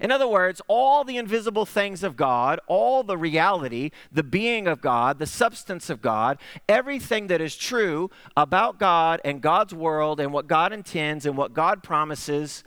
In 0.00 0.10
other 0.10 0.28
words, 0.28 0.60
all 0.68 1.04
the 1.04 1.16
invisible 1.16 1.66
things 1.66 2.02
of 2.02 2.16
God, 2.16 2.60
all 2.66 3.02
the 3.02 3.16
reality, 3.16 3.90
the 4.12 4.22
being 4.22 4.66
of 4.66 4.80
God, 4.80 5.18
the 5.18 5.26
substance 5.26 5.90
of 5.90 6.02
God, 6.02 6.38
everything 6.68 7.26
that 7.28 7.40
is 7.40 7.56
true 7.56 8.10
about 8.36 8.78
God 8.78 9.20
and 9.24 9.40
God's 9.40 9.74
world 9.74 10.20
and 10.20 10.32
what 10.32 10.46
God 10.46 10.72
intends 10.72 11.26
and 11.26 11.36
what 11.36 11.54
God 11.54 11.82
promises, 11.82 12.64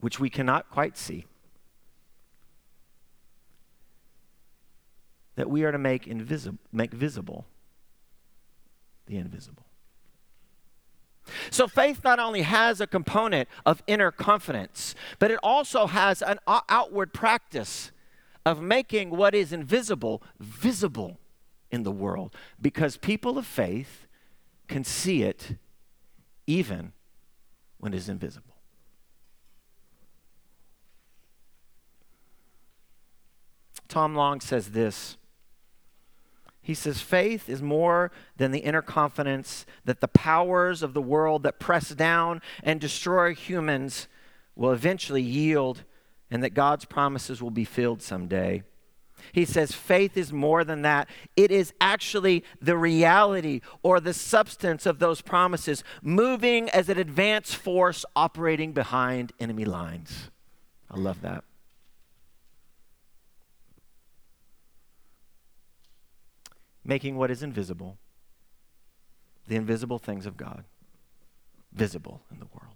which 0.00 0.20
we 0.20 0.30
cannot 0.30 0.70
quite 0.70 0.96
see. 0.96 1.26
that 5.38 5.48
we 5.48 5.62
are 5.62 5.70
to 5.70 5.78
make 5.78 6.08
invisible 6.08 6.58
make 6.72 6.92
visible 6.92 7.46
the 9.06 9.16
invisible. 9.16 9.67
So 11.50 11.66
faith 11.66 12.02
not 12.04 12.18
only 12.18 12.42
has 12.42 12.80
a 12.80 12.86
component 12.86 13.48
of 13.66 13.82
inner 13.86 14.10
confidence, 14.10 14.94
but 15.18 15.30
it 15.30 15.38
also 15.42 15.86
has 15.86 16.22
an 16.22 16.38
outward 16.46 17.12
practice 17.12 17.90
of 18.44 18.62
making 18.62 19.10
what 19.10 19.34
is 19.34 19.52
invisible 19.52 20.22
visible 20.38 21.18
in 21.70 21.82
the 21.82 21.92
world 21.92 22.34
because 22.60 22.96
people 22.96 23.36
of 23.36 23.46
faith 23.46 24.06
can 24.68 24.84
see 24.84 25.22
it 25.22 25.56
even 26.46 26.92
when 27.78 27.92
it 27.92 27.96
is 27.96 28.08
invisible. 28.08 28.54
Tom 33.88 34.14
Long 34.14 34.40
says 34.40 34.70
this 34.70 35.16
he 36.68 36.74
says, 36.74 37.00
faith 37.00 37.48
is 37.48 37.62
more 37.62 38.12
than 38.36 38.50
the 38.50 38.58
inner 38.58 38.82
confidence 38.82 39.64
that 39.86 40.02
the 40.02 40.06
powers 40.06 40.82
of 40.82 40.92
the 40.92 41.00
world 41.00 41.42
that 41.44 41.58
press 41.58 41.88
down 41.88 42.42
and 42.62 42.78
destroy 42.78 43.34
humans 43.34 44.06
will 44.54 44.72
eventually 44.72 45.22
yield 45.22 45.84
and 46.30 46.42
that 46.42 46.52
God's 46.52 46.84
promises 46.84 47.40
will 47.40 47.50
be 47.50 47.64
filled 47.64 48.02
someday. 48.02 48.64
He 49.32 49.46
says 49.46 49.72
faith 49.72 50.14
is 50.18 50.30
more 50.30 50.62
than 50.62 50.82
that. 50.82 51.08
It 51.36 51.50
is 51.50 51.72
actually 51.80 52.44
the 52.60 52.76
reality 52.76 53.62
or 53.82 53.98
the 53.98 54.12
substance 54.12 54.84
of 54.84 54.98
those 54.98 55.22
promises, 55.22 55.82
moving 56.02 56.68
as 56.68 56.90
an 56.90 56.98
advance 56.98 57.54
force 57.54 58.04
operating 58.14 58.72
behind 58.72 59.32
enemy 59.40 59.64
lines. 59.64 60.28
I 60.90 60.98
love 60.98 61.22
that. 61.22 61.44
Making 66.88 67.16
what 67.16 67.30
is 67.30 67.42
invisible, 67.42 67.98
the 69.46 69.54
invisible 69.56 69.98
things 69.98 70.24
of 70.24 70.38
God, 70.38 70.64
visible 71.70 72.22
in 72.32 72.38
the 72.40 72.46
world. 72.46 72.74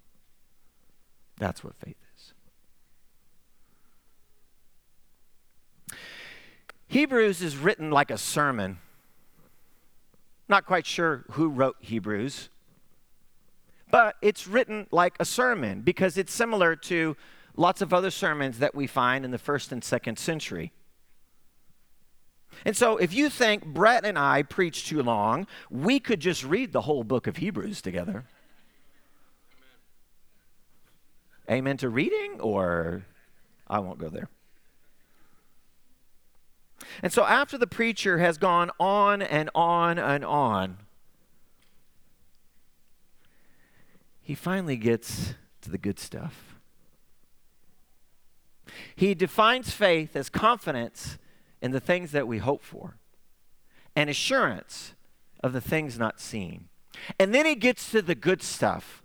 That's 1.39 1.65
what 1.65 1.75
faith 1.77 1.97
is. 2.15 2.35
Hebrews 6.89 7.41
is 7.41 7.57
written 7.57 7.91
like 7.91 8.11
a 8.11 8.19
sermon. 8.19 8.79
Not 10.47 10.67
quite 10.67 10.85
sure 10.85 11.25
who 11.31 11.49
wrote 11.49 11.77
Hebrews, 11.81 12.51
but 13.91 14.17
it's 14.21 14.47
written 14.47 14.89
like 14.91 15.15
a 15.21 15.25
sermon 15.25 15.81
because 15.81 16.19
it's 16.19 16.35
similar 16.35 16.77
to 16.77 17.17
lots 17.57 17.81
of 17.81 17.95
other 17.95 18.11
sermons 18.11 18.59
that 18.59 18.75
we 18.75 18.87
find 18.87 19.25
in 19.25 19.31
the 19.31 19.39
first 19.39 19.73
and 19.73 19.83
second 19.83 20.19
century. 20.19 20.71
And 22.65 22.77
so, 22.77 22.97
if 22.97 23.13
you 23.13 23.29
think 23.29 23.65
Brett 23.65 24.05
and 24.05 24.19
I 24.19 24.43
preach 24.43 24.87
too 24.89 25.03
long, 25.03 25.47
we 25.71 25.99
could 25.99 26.21
just 26.21 26.45
read 26.45 26.73
the 26.73 26.83
whole 26.83 27.05
book 27.05 27.27
of 27.27 27.39
Hebrews 27.39 27.83
together. 27.83 28.25
Amen, 31.49 31.59
Amen 31.59 31.77
to 31.79 31.89
reading, 31.89 32.41
or 32.41 33.05
I 33.69 33.81
won't 33.81 33.99
go 33.99 34.09
there. 34.09 34.29
And 37.03 37.13
so, 37.13 37.25
after 37.25 37.59
the 37.59 37.67
preacher 37.67 38.19
has 38.19 38.39
gone 38.39 38.71
on 38.79 39.23
and 39.23 39.51
on 39.55 39.99
and 39.99 40.25
on, 40.25 40.79
he 44.21 44.35
finally 44.35 44.77
gets 44.77 45.35
to 45.63 45.71
the 45.71 45.79
good 45.79 45.99
stuff. 45.99 46.57
He 48.95 49.15
defines 49.15 49.71
faith 49.73 50.15
as 50.17 50.29
confidence 50.29 51.19
in 51.63 51.71
the 51.71 51.81
things 51.81 52.11
that 52.11 52.27
we 52.29 52.39
hope 52.39 52.63
for 52.63 52.97
and 53.95 54.11
assurance 54.11 54.95
of 55.43 55.53
the 55.53 55.61
things 55.61 55.99
not 55.99 56.21
seen. 56.21 56.69
And 57.19 57.33
then 57.33 57.47
he 57.47 57.55
gets 57.55 57.91
to 57.93 58.03
the 58.03 58.15
good 58.17 58.43
stuff, 58.43 59.03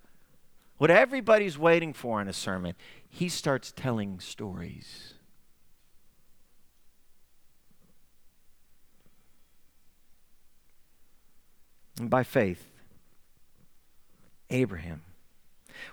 what 0.78 0.90
everybody's 0.90 1.58
waiting 1.58 1.94
for 1.94 2.20
in 2.20 2.28
a 2.28 2.34
sermon. 2.34 2.74
He 3.08 3.30
starts 3.30 3.72
telling 3.72 4.20
stories. 4.20 5.14
And 12.00 12.10
by 12.10 12.24
faith, 12.24 12.68
Abraham 14.50 15.02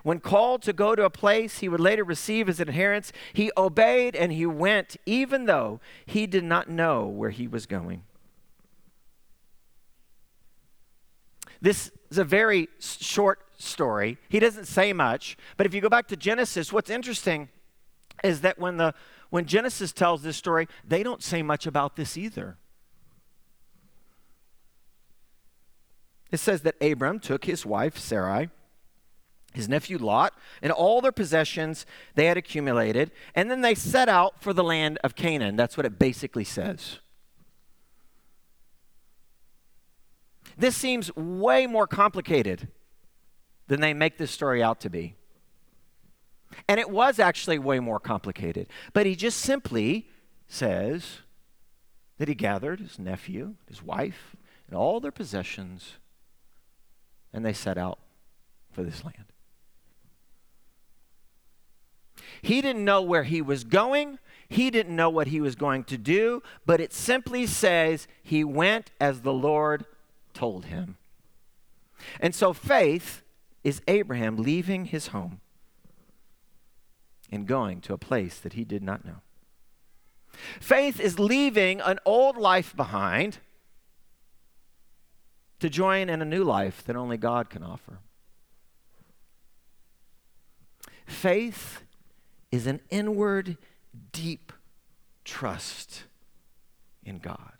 when 0.03 0.19
called 0.19 0.61
to 0.63 0.73
go 0.73 0.95
to 0.95 1.03
a 1.03 1.09
place 1.09 1.59
he 1.59 1.69
would 1.69 1.79
later 1.79 2.03
receive 2.03 2.49
as 2.49 2.59
an 2.59 2.67
inheritance, 2.67 3.11
he 3.33 3.51
obeyed 3.57 4.15
and 4.15 4.31
he 4.31 4.45
went, 4.45 4.97
even 5.05 5.45
though 5.45 5.79
he 6.05 6.27
did 6.27 6.43
not 6.43 6.69
know 6.69 7.05
where 7.05 7.29
he 7.29 7.47
was 7.47 7.65
going. 7.65 8.03
This 11.61 11.91
is 12.11 12.17
a 12.17 12.23
very 12.23 12.67
short 12.79 13.39
story. 13.57 14.17
He 14.29 14.39
doesn't 14.39 14.65
say 14.65 14.93
much, 14.93 15.37
but 15.57 15.65
if 15.65 15.73
you 15.73 15.81
go 15.81 15.89
back 15.89 16.07
to 16.09 16.15
Genesis, 16.15 16.71
what's 16.71 16.89
interesting 16.89 17.49
is 18.23 18.41
that 18.41 18.59
when 18.59 18.77
the 18.77 18.93
when 19.29 19.45
Genesis 19.45 19.91
tells 19.91 20.21
this 20.21 20.37
story, 20.37 20.67
they 20.87 21.03
don't 21.03 21.23
say 21.23 21.41
much 21.41 21.65
about 21.65 21.95
this 21.95 22.15
either. 22.15 22.57
It 26.31 26.37
says 26.37 26.61
that 26.61 26.75
Abram 26.81 27.19
took 27.19 27.45
his 27.45 27.65
wife 27.65 27.97
Sarai 27.97 28.49
his 29.55 29.69
nephew 29.69 29.97
Lot, 29.97 30.33
and 30.61 30.71
all 30.71 31.01
their 31.01 31.11
possessions 31.11 31.85
they 32.15 32.25
had 32.25 32.37
accumulated, 32.37 33.11
and 33.33 33.49
then 33.49 33.61
they 33.61 33.75
set 33.75 34.09
out 34.09 34.41
for 34.41 34.53
the 34.53 34.63
land 34.63 34.99
of 35.03 35.15
Canaan. 35.15 35.55
That's 35.55 35.77
what 35.77 35.85
it 35.85 35.97
basically 35.97 36.43
says. 36.43 36.99
This 40.57 40.75
seems 40.75 41.13
way 41.15 41.67
more 41.67 41.87
complicated 41.87 42.69
than 43.67 43.81
they 43.81 43.93
make 43.93 44.17
this 44.17 44.31
story 44.31 44.61
out 44.61 44.79
to 44.81 44.89
be. 44.89 45.15
And 46.67 46.79
it 46.79 46.89
was 46.89 47.19
actually 47.19 47.59
way 47.59 47.79
more 47.79 47.99
complicated. 47.99 48.67
But 48.93 49.05
he 49.05 49.15
just 49.15 49.39
simply 49.39 50.07
says, 50.47 51.19
that 52.17 52.27
he 52.27 52.35
gathered 52.35 52.79
his 52.79 52.97
nephew, 52.97 53.55
his 53.67 53.83
wife, 53.83 54.35
and 54.67 54.75
all 54.75 54.99
their 54.99 55.11
possessions, 55.11 55.95
and 57.33 57.45
they 57.45 57.53
set 57.53 57.77
out 57.77 57.99
for 58.71 58.83
this 58.83 59.03
land. 59.03 59.33
He 62.41 62.61
didn't 62.61 62.85
know 62.85 63.01
where 63.01 63.23
he 63.23 63.41
was 63.41 63.63
going. 63.63 64.19
He 64.47 64.69
didn't 64.69 64.95
know 64.95 65.09
what 65.09 65.27
he 65.27 65.41
was 65.41 65.55
going 65.55 65.83
to 65.85 65.97
do, 65.97 66.43
but 66.65 66.79
it 66.79 66.93
simply 66.93 67.45
says 67.45 68.07
he 68.21 68.43
went 68.43 68.91
as 68.99 69.21
the 69.21 69.33
Lord 69.33 69.85
told 70.33 70.65
him. 70.65 70.97
And 72.19 72.35
so 72.35 72.53
faith 72.53 73.23
is 73.63 73.81
Abraham 73.87 74.37
leaving 74.37 74.85
his 74.85 75.07
home 75.07 75.41
and 77.31 77.47
going 77.47 77.81
to 77.81 77.93
a 77.93 77.97
place 77.97 78.37
that 78.39 78.53
he 78.53 78.63
did 78.63 78.83
not 78.83 79.03
know. 79.03 79.21
Faith 80.59 80.99
is 80.99 81.17
leaving 81.17 81.81
an 81.81 81.97
old 82.05 82.37
life 82.37 82.75
behind 82.75 83.39
to 85.59 85.69
join 85.69 86.09
in 86.09 86.21
a 86.21 86.25
new 86.25 86.43
life 86.43 86.83
that 86.85 86.95
only 86.95 87.17
God 87.17 87.49
can 87.49 87.63
offer. 87.63 87.99
Faith 91.05 91.81
is 92.55 92.67
an 92.67 92.79
inward, 92.89 93.57
deep 94.11 94.51
trust 95.23 96.03
in 97.03 97.19
God 97.19 97.55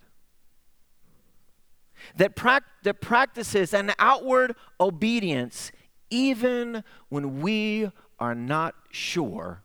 that, 2.17 2.35
pra- 2.35 2.61
that 2.83 3.01
practices 3.01 3.73
an 3.73 3.93
outward 3.99 4.55
obedience 4.79 5.71
even 6.09 6.83
when 7.09 7.41
we 7.41 7.91
are 8.19 8.35
not 8.35 8.75
sure 8.91 9.63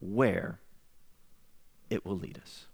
where 0.00 0.60
it 1.88 2.04
will 2.04 2.18
lead 2.18 2.38
us. 2.42 2.66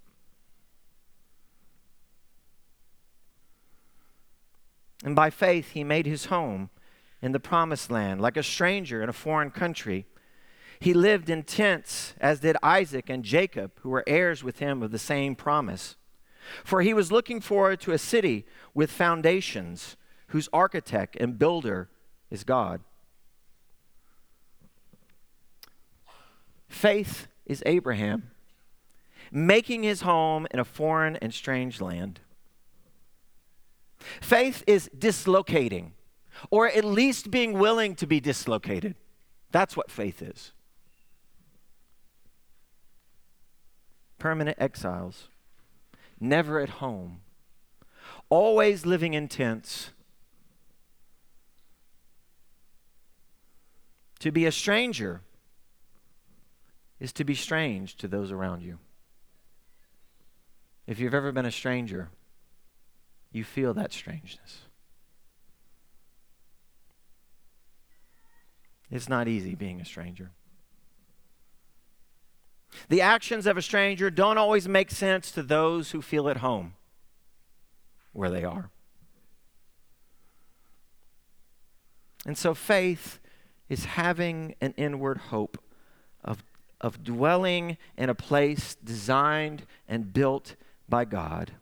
And 5.04 5.14
by 5.14 5.28
faith, 5.30 5.72
he 5.72 5.84
made 5.84 6.06
his 6.06 6.26
home 6.26 6.70
in 7.20 7.32
the 7.32 7.40
promised 7.40 7.90
land, 7.90 8.20
like 8.20 8.36
a 8.36 8.42
stranger 8.42 9.02
in 9.02 9.08
a 9.08 9.12
foreign 9.12 9.50
country. 9.50 10.06
He 10.84 10.92
lived 10.92 11.30
in 11.30 11.44
tents, 11.44 12.12
as 12.20 12.40
did 12.40 12.58
Isaac 12.62 13.08
and 13.08 13.24
Jacob, 13.24 13.72
who 13.80 13.88
were 13.88 14.04
heirs 14.06 14.44
with 14.44 14.58
him 14.58 14.82
of 14.82 14.90
the 14.90 14.98
same 14.98 15.34
promise. 15.34 15.96
For 16.62 16.82
he 16.82 16.92
was 16.92 17.10
looking 17.10 17.40
forward 17.40 17.80
to 17.80 17.92
a 17.92 17.96
city 17.98 18.44
with 18.74 18.90
foundations, 18.90 19.96
whose 20.26 20.46
architect 20.52 21.16
and 21.18 21.38
builder 21.38 21.88
is 22.30 22.44
God. 22.44 22.82
Faith 26.68 27.28
is 27.46 27.62
Abraham, 27.64 28.32
making 29.32 29.84
his 29.84 30.02
home 30.02 30.46
in 30.50 30.60
a 30.60 30.66
foreign 30.66 31.16
and 31.16 31.32
strange 31.32 31.80
land. 31.80 32.20
Faith 34.20 34.62
is 34.66 34.90
dislocating, 34.98 35.94
or 36.50 36.68
at 36.68 36.84
least 36.84 37.30
being 37.30 37.54
willing 37.54 37.94
to 37.94 38.06
be 38.06 38.20
dislocated. 38.20 38.96
That's 39.50 39.78
what 39.78 39.90
faith 39.90 40.20
is. 40.20 40.52
Permanent 44.24 44.56
exiles 44.58 45.28
never 46.18 46.58
at 46.58 46.80
home, 46.80 47.20
always 48.30 48.86
living 48.86 49.12
in 49.12 49.28
tents. 49.28 49.90
To 54.20 54.32
be 54.32 54.46
a 54.46 54.50
stranger 54.50 55.20
is 56.98 57.12
to 57.12 57.22
be 57.22 57.34
strange 57.34 57.96
to 57.96 58.08
those 58.08 58.32
around 58.32 58.62
you. 58.62 58.78
If 60.86 60.98
you've 60.98 61.12
ever 61.12 61.30
been 61.30 61.44
a 61.44 61.52
stranger, 61.52 62.08
you 63.30 63.44
feel 63.44 63.74
that 63.74 63.92
strangeness. 63.92 64.62
It's 68.90 69.06
not 69.10 69.28
easy 69.28 69.54
being 69.54 69.82
a 69.82 69.84
stranger. 69.84 70.30
The 72.88 73.00
actions 73.00 73.46
of 73.46 73.56
a 73.56 73.62
stranger 73.62 74.10
don't 74.10 74.38
always 74.38 74.68
make 74.68 74.90
sense 74.90 75.30
to 75.32 75.42
those 75.42 75.90
who 75.90 76.02
feel 76.02 76.28
at 76.28 76.38
home 76.38 76.74
where 78.12 78.30
they 78.30 78.44
are. 78.44 78.70
And 82.26 82.38
so 82.38 82.54
faith 82.54 83.18
is 83.68 83.84
having 83.84 84.54
an 84.60 84.72
inward 84.76 85.18
hope 85.18 85.62
of, 86.24 86.44
of 86.80 87.04
dwelling 87.04 87.76
in 87.98 88.08
a 88.08 88.14
place 88.14 88.76
designed 88.82 89.66
and 89.88 90.12
built 90.12 90.56
by 90.88 91.04
God 91.04 91.52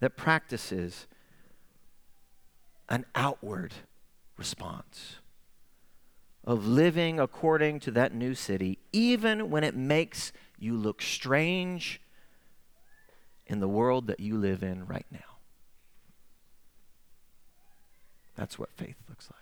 that 0.00 0.16
practices 0.16 1.06
an 2.88 3.04
outward 3.14 3.74
response 4.36 5.19
of 6.44 6.66
living 6.66 7.20
according 7.20 7.80
to 7.80 7.90
that 7.90 8.14
new 8.14 8.34
city, 8.34 8.78
even 8.92 9.50
when 9.50 9.64
it 9.64 9.76
makes 9.76 10.32
you 10.58 10.76
look 10.76 11.02
strange 11.02 12.00
in 13.46 13.60
the 13.60 13.68
world 13.68 14.06
that 14.06 14.20
you 14.20 14.36
live 14.36 14.62
in 14.62 14.86
right 14.86 15.06
now. 15.10 15.18
That's 18.36 18.58
what 18.58 18.70
faith 18.72 18.96
looks 19.08 19.28
like. 19.30 19.36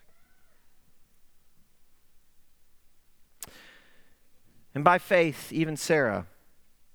And 4.75 4.83
by 4.83 4.99
faith, 4.99 5.53
even 5.53 5.77
Sarah, 5.77 6.27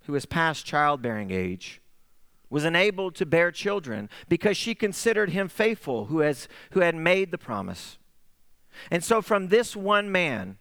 who 0.06 0.16
is 0.16 0.26
past 0.26 0.66
childbearing 0.66 1.32
age, 1.32 1.82
was 2.50 2.66
enabled 2.66 3.16
to 3.16 3.26
bear 3.26 3.52
children 3.52 4.10
because 4.30 4.56
she 4.56 4.76
considered 4.76 5.32
him 5.32 5.48
faithful 5.48 6.06
who, 6.06 6.20
has, 6.20 6.48
who 6.72 6.82
had 6.82 6.96
made 6.96 7.32
the 7.32 7.38
promise. 7.38 7.98
And 8.92 9.04
so 9.04 9.22
from 9.22 9.48
this 9.48 9.76
one 9.76 10.12
man, 10.12 10.58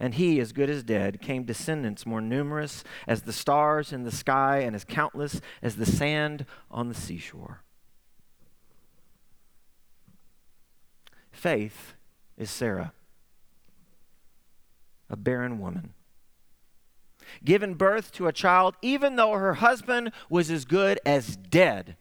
and 0.00 0.14
he, 0.14 0.40
as 0.40 0.52
good 0.52 0.68
as 0.68 0.82
dead, 0.82 1.20
came 1.20 1.44
descendants 1.44 2.04
more 2.04 2.20
numerous 2.20 2.82
as 3.06 3.22
the 3.22 3.32
stars 3.32 3.92
in 3.92 4.02
the 4.02 4.10
sky 4.10 4.58
and 4.58 4.74
as 4.74 4.84
countless 4.84 5.40
as 5.62 5.76
the 5.76 5.86
sand 5.86 6.46
on 6.70 6.88
the 6.88 6.94
seashore. 6.94 7.62
Faith 11.30 11.94
is 12.36 12.50
Sarah, 12.50 12.92
a 15.08 15.16
barren 15.16 15.60
woman, 15.60 15.94
given 17.44 17.74
birth 17.74 18.12
to 18.12 18.26
a 18.26 18.32
child 18.32 18.76
even 18.82 19.16
though 19.16 19.32
her 19.32 19.54
husband 19.54 20.10
was 20.28 20.50
as 20.50 20.64
good 20.64 20.98
as 21.06 21.36
dead. 21.36 21.96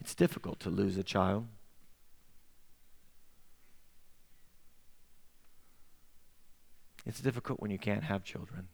It's 0.00 0.14
difficult 0.14 0.60
to 0.60 0.70
lose 0.70 0.96
a 0.96 1.02
child. 1.02 1.46
It's 7.06 7.20
difficult 7.20 7.60
when 7.60 7.70
you 7.70 7.78
can't 7.78 8.04
have 8.04 8.24
children. 8.24 8.68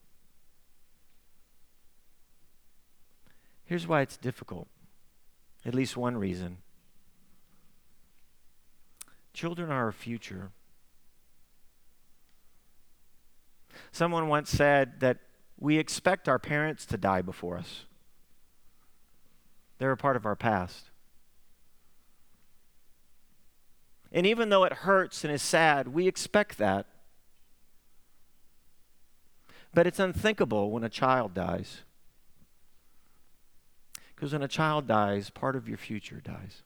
Here's 3.65 3.87
why 3.87 4.03
it's 4.03 4.17
difficult. 4.17 4.69
At 5.65 5.75
least 5.75 5.97
one 5.97 6.17
reason. 6.17 6.59
Children 9.33 9.71
are 9.71 9.87
our 9.87 9.93
future. 9.93 10.51
Someone 13.91 14.29
once 14.29 14.51
said 14.51 15.01
that 15.01 15.19
we 15.59 15.79
expect 15.79 16.29
our 16.29 16.39
parents 16.39 16.87
to 16.87 16.97
die 16.97 17.23
before 17.23 17.57
us, 17.57 17.85
they're 19.79 19.93
a 19.93 19.97
part 19.97 20.17
of 20.17 20.25
our 20.25 20.37
past. 20.37 20.91
And 24.13 24.27
even 24.27 24.49
though 24.49 24.65
it 24.65 24.73
hurts 24.73 25.25
and 25.25 25.33
is 25.33 25.43
sad, 25.43 25.89
we 25.89 26.07
expect 26.07 26.59
that. 26.59 26.87
But 29.75 29.87
it's 29.87 29.99
unthinkable 29.99 30.71
when 30.71 30.85
a 30.85 30.89
child 30.89 31.35
dies. 31.35 31.83
Because 34.15 34.33
when 34.33 34.43
a 34.43 34.49
child 34.49 34.87
dies, 34.87 35.29
part 35.29 35.57
of 35.57 35.69
your 35.69 35.77
future 35.77 36.23
dies. 36.25 36.63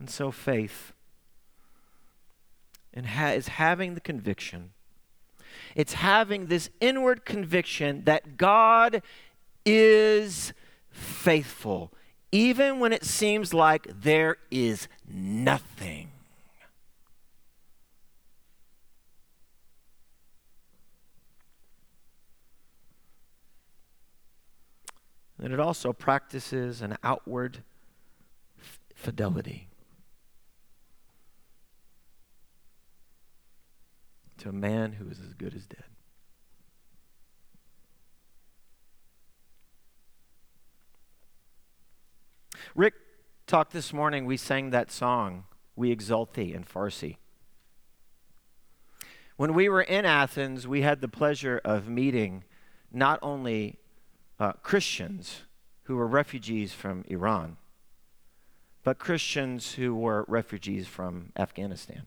And 0.00 0.10
so 0.10 0.30
faith 0.30 0.92
and 2.92 3.06
is 3.36 3.48
having 3.48 3.94
the 3.94 4.00
conviction. 4.00 4.70
It's 5.74 5.94
having 5.94 6.46
this 6.46 6.70
inward 6.80 7.24
conviction 7.24 8.02
that 8.04 8.36
God 8.36 9.02
is 9.68 10.54
faithful, 10.90 11.92
even 12.32 12.80
when 12.80 12.92
it 12.92 13.04
seems 13.04 13.52
like 13.52 13.86
there 13.88 14.36
is 14.50 14.88
nothing. 15.06 16.10
and 25.40 25.52
it 25.52 25.60
also 25.60 25.92
practices 25.92 26.82
an 26.82 26.96
outward 27.04 27.62
f- 28.60 28.80
fidelity 28.94 29.68
to 34.38 34.48
a 34.48 34.52
man 34.52 34.92
who 34.92 35.08
is 35.08 35.20
as 35.20 35.34
good 35.34 35.54
as 35.54 35.64
dead. 35.66 35.84
Rick 42.74 42.94
talked 43.46 43.72
this 43.72 43.92
morning, 43.92 44.26
we 44.26 44.36
sang 44.36 44.70
that 44.70 44.90
song, 44.90 45.44
We 45.74 45.90
Exalt 45.90 46.34
Thee 46.34 46.52
in 46.52 46.64
Farsi. 46.64 47.16
When 49.36 49.54
we 49.54 49.68
were 49.68 49.82
in 49.82 50.04
Athens, 50.04 50.66
we 50.66 50.82
had 50.82 51.00
the 51.00 51.08
pleasure 51.08 51.60
of 51.64 51.88
meeting 51.88 52.44
not 52.92 53.18
only 53.22 53.78
uh, 54.38 54.52
Christians 54.62 55.42
who 55.84 55.96
were 55.96 56.06
refugees 56.06 56.72
from 56.72 57.04
Iran, 57.08 57.56
but 58.82 58.98
Christians 58.98 59.74
who 59.74 59.94
were 59.94 60.24
refugees 60.28 60.86
from 60.86 61.32
Afghanistan. 61.36 62.02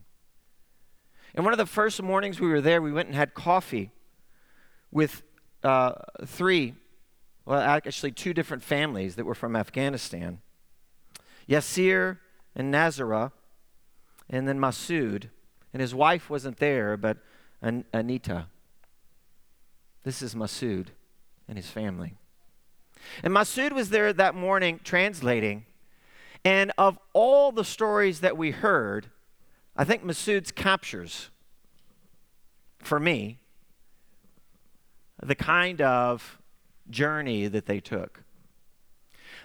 And 1.34 1.44
one 1.44 1.54
of 1.54 1.58
the 1.58 1.66
first 1.66 2.02
mornings 2.02 2.38
we 2.38 2.48
were 2.48 2.60
there, 2.60 2.82
we 2.82 2.92
went 2.92 3.08
and 3.08 3.16
had 3.16 3.34
coffee 3.34 3.90
with 4.90 5.22
uh, 5.64 5.92
three, 6.26 6.74
well, 7.46 7.60
actually 7.60 8.12
two 8.12 8.34
different 8.34 8.62
families 8.62 9.16
that 9.16 9.24
were 9.24 9.34
from 9.34 9.56
Afghanistan 9.56 10.40
Yasir 11.48 12.18
and 12.54 12.72
Nazara, 12.72 13.32
and 14.28 14.46
then 14.46 14.58
Masood. 14.58 15.30
And 15.72 15.80
his 15.80 15.94
wife 15.94 16.28
wasn't 16.28 16.58
there, 16.58 16.96
but 16.96 17.18
An- 17.60 17.84
Anita. 17.92 18.46
This 20.04 20.20
is 20.20 20.34
Masood 20.34 20.88
and 21.48 21.56
his 21.56 21.68
family. 21.68 22.14
And 23.22 23.32
Masood 23.32 23.72
was 23.72 23.90
there 23.90 24.12
that 24.12 24.34
morning 24.34 24.80
translating. 24.84 25.64
And 26.44 26.72
of 26.76 26.98
all 27.12 27.52
the 27.52 27.64
stories 27.64 28.20
that 28.20 28.36
we 28.36 28.50
heard, 28.50 29.10
I 29.76 29.84
think 29.84 30.04
Masood's 30.04 30.52
captures, 30.52 31.30
for 32.78 32.98
me, 32.98 33.38
the 35.22 35.34
kind 35.34 35.80
of 35.80 36.38
journey 36.90 37.46
that 37.46 37.66
they 37.66 37.80
took. 37.80 38.24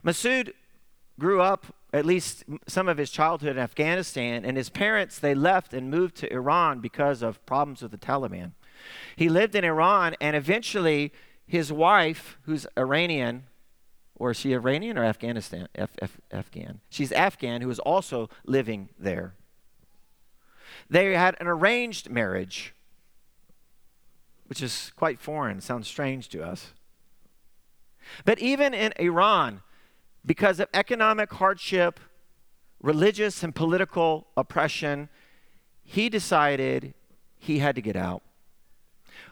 Masood 0.03 0.53
grew 1.19 1.39
up, 1.41 1.67
at 1.97 2.05
least 2.05 2.43
some 2.67 2.87
of 2.87 2.97
his 2.97 3.11
childhood 3.11 3.51
in 3.51 3.59
Afghanistan, 3.59 4.45
and 4.45 4.57
his 4.57 4.69
parents, 4.69 5.19
they 5.19 5.33
left 5.33 5.73
and 5.73 5.89
moved 5.89 6.15
to 6.17 6.31
Iran 6.31 6.79
because 6.79 7.21
of 7.21 7.45
problems 7.45 7.81
with 7.81 7.91
the 7.91 7.97
Taliban. 7.97 8.51
He 9.15 9.29
lived 9.29 9.55
in 9.55 9.63
Iran, 9.63 10.15
and 10.21 10.35
eventually 10.35 11.11
his 11.45 11.71
wife, 11.71 12.37
who's 12.43 12.67
Iranian, 12.77 13.45
or 14.15 14.31
is 14.31 14.37
she 14.37 14.53
Iranian 14.53 14.97
or 14.97 15.03
Afghanistan? 15.03 15.67
Af- 15.75 15.95
Af- 16.01 16.21
Afghan. 16.31 16.81
She's 16.89 17.11
Afghan, 17.11 17.61
who 17.61 17.69
is 17.69 17.79
also 17.79 18.29
living 18.45 18.89
there. 18.99 19.33
They 20.89 21.13
had 21.13 21.35
an 21.39 21.47
arranged 21.47 22.09
marriage, 22.09 22.73
which 24.47 24.61
is 24.61 24.91
quite 24.95 25.19
foreign, 25.19 25.61
sounds 25.61 25.87
strange 25.87 26.29
to 26.29 26.43
us. 26.43 26.73
But 28.25 28.39
even 28.39 28.73
in 28.73 28.93
Iran, 28.99 29.61
because 30.27 30.59
of 30.59 30.67
economic 30.73 31.31
hardship, 31.33 31.99
religious 32.81 33.41
and 33.41 33.55
political 33.55 34.27
oppression, 34.35 35.09
he 35.83 36.09
decided 36.09 36.93
he 37.39 37.59
had 37.59 37.75
to 37.75 37.81
get 37.81 37.95
out 37.95 38.21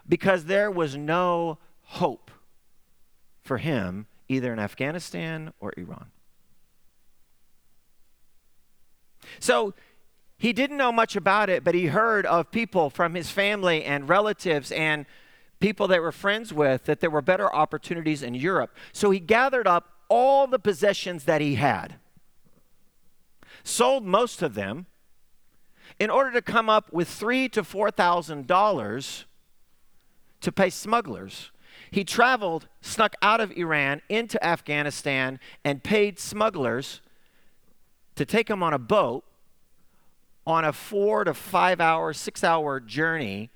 because 0.08 0.46
there 0.46 0.72
was 0.72 0.96
no 0.96 1.58
hope 1.84 2.32
for 3.42 3.58
him 3.58 4.08
either 4.30 4.54
in 4.54 4.58
Afghanistan 4.58 5.52
or 5.60 5.74
Iran. 5.78 6.08
So 9.40 9.74
he 10.38 10.54
didn't 10.54 10.78
know 10.78 10.92
much 10.92 11.16
about 11.16 11.50
it, 11.50 11.64
but 11.64 11.76
he 11.76 11.88
heard 11.88 12.26
of 12.26 12.52
people 12.52 12.90
from 12.90 13.16
his 13.16 13.30
family 13.30 13.84
and 13.84 14.08
relatives 14.08 14.72
and 14.72 15.06
people 15.60 15.88
that 15.90 16.02
were 16.02 16.12
friends 16.12 16.54
with 16.54 16.86
that 16.86 17.02
there 17.02 17.10
were 17.10 17.22
better 17.22 17.54
opportunities 17.54 18.24
in 18.24 18.34
Europe. 18.34 18.76
So 18.94 19.12
he 19.12 19.20
gathered 19.20 19.68
up 19.68 19.95
all 20.10 20.48
the 20.48 20.60
possessions 20.60 21.24
that 21.26 21.42
he 21.42 21.56
had, 21.56 21.96
sold 23.64 24.06
most 24.06 24.42
of 24.42 24.54
them 24.54 24.86
in 26.00 26.10
order 26.10 26.32
to 26.32 26.42
come 26.42 26.70
up 26.70 26.92
with 26.92 27.08
three 27.08 27.48
to 27.50 27.64
four 27.64 27.92
thousand 27.92 28.48
dollars 28.48 29.26
to 30.42 30.52
pay 30.52 30.70
smugglers. 30.70 31.52
He 31.92 32.04
traveled, 32.04 32.68
snuck 32.82 33.16
out 33.22 33.42
of 33.42 33.52
Iran 33.52 34.02
into 34.10 34.44
Afghanistan, 34.46 35.40
and 35.64 35.84
paid 35.84 36.20
smugglers 36.20 37.02
to 38.16 38.26
take 38.26 38.50
him 38.50 38.64
on 38.64 38.74
a 38.74 38.80
boat 38.80 39.24
on 40.48 40.64
a 40.64 40.74
four 40.74 41.24
to 41.24 41.34
five 41.34 41.82
hour, 41.82 42.14
six 42.14 42.44
hour 42.44 42.80
journey 42.80 43.50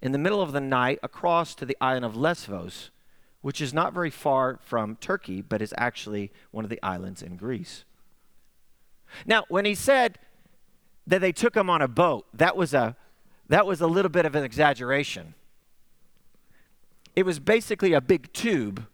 in 0.00 0.12
the 0.12 0.18
middle 0.18 0.40
of 0.40 0.52
the 0.52 0.60
night 0.60 0.98
across 1.02 1.54
to 1.56 1.66
the 1.66 1.76
island 1.80 2.04
of 2.04 2.16
Lesvos, 2.16 2.90
which 3.48 3.62
is 3.62 3.72
not 3.72 3.94
very 3.94 4.10
far 4.10 4.58
from 4.60 4.94
Turkey, 4.96 5.40
but 5.40 5.62
is 5.62 5.72
actually 5.78 6.30
one 6.50 6.64
of 6.66 6.68
the 6.68 6.78
islands 6.82 7.22
in 7.22 7.34
Greece. 7.34 7.86
Now, 9.24 9.46
when 9.48 9.64
he 9.64 9.74
said 9.74 10.18
that 11.06 11.22
they 11.22 11.32
took 11.32 11.56
him 11.56 11.70
on 11.70 11.80
a 11.80 11.88
boat, 11.88 12.26
that 12.34 12.58
was 12.58 12.74
a, 12.74 12.94
that 13.48 13.66
was 13.66 13.80
a 13.80 13.86
little 13.86 14.10
bit 14.10 14.26
of 14.26 14.34
an 14.34 14.44
exaggeration. 14.44 15.32
It 17.16 17.24
was 17.24 17.38
basically 17.38 17.94
a 17.94 18.02
big 18.02 18.30
tube. 18.34 18.84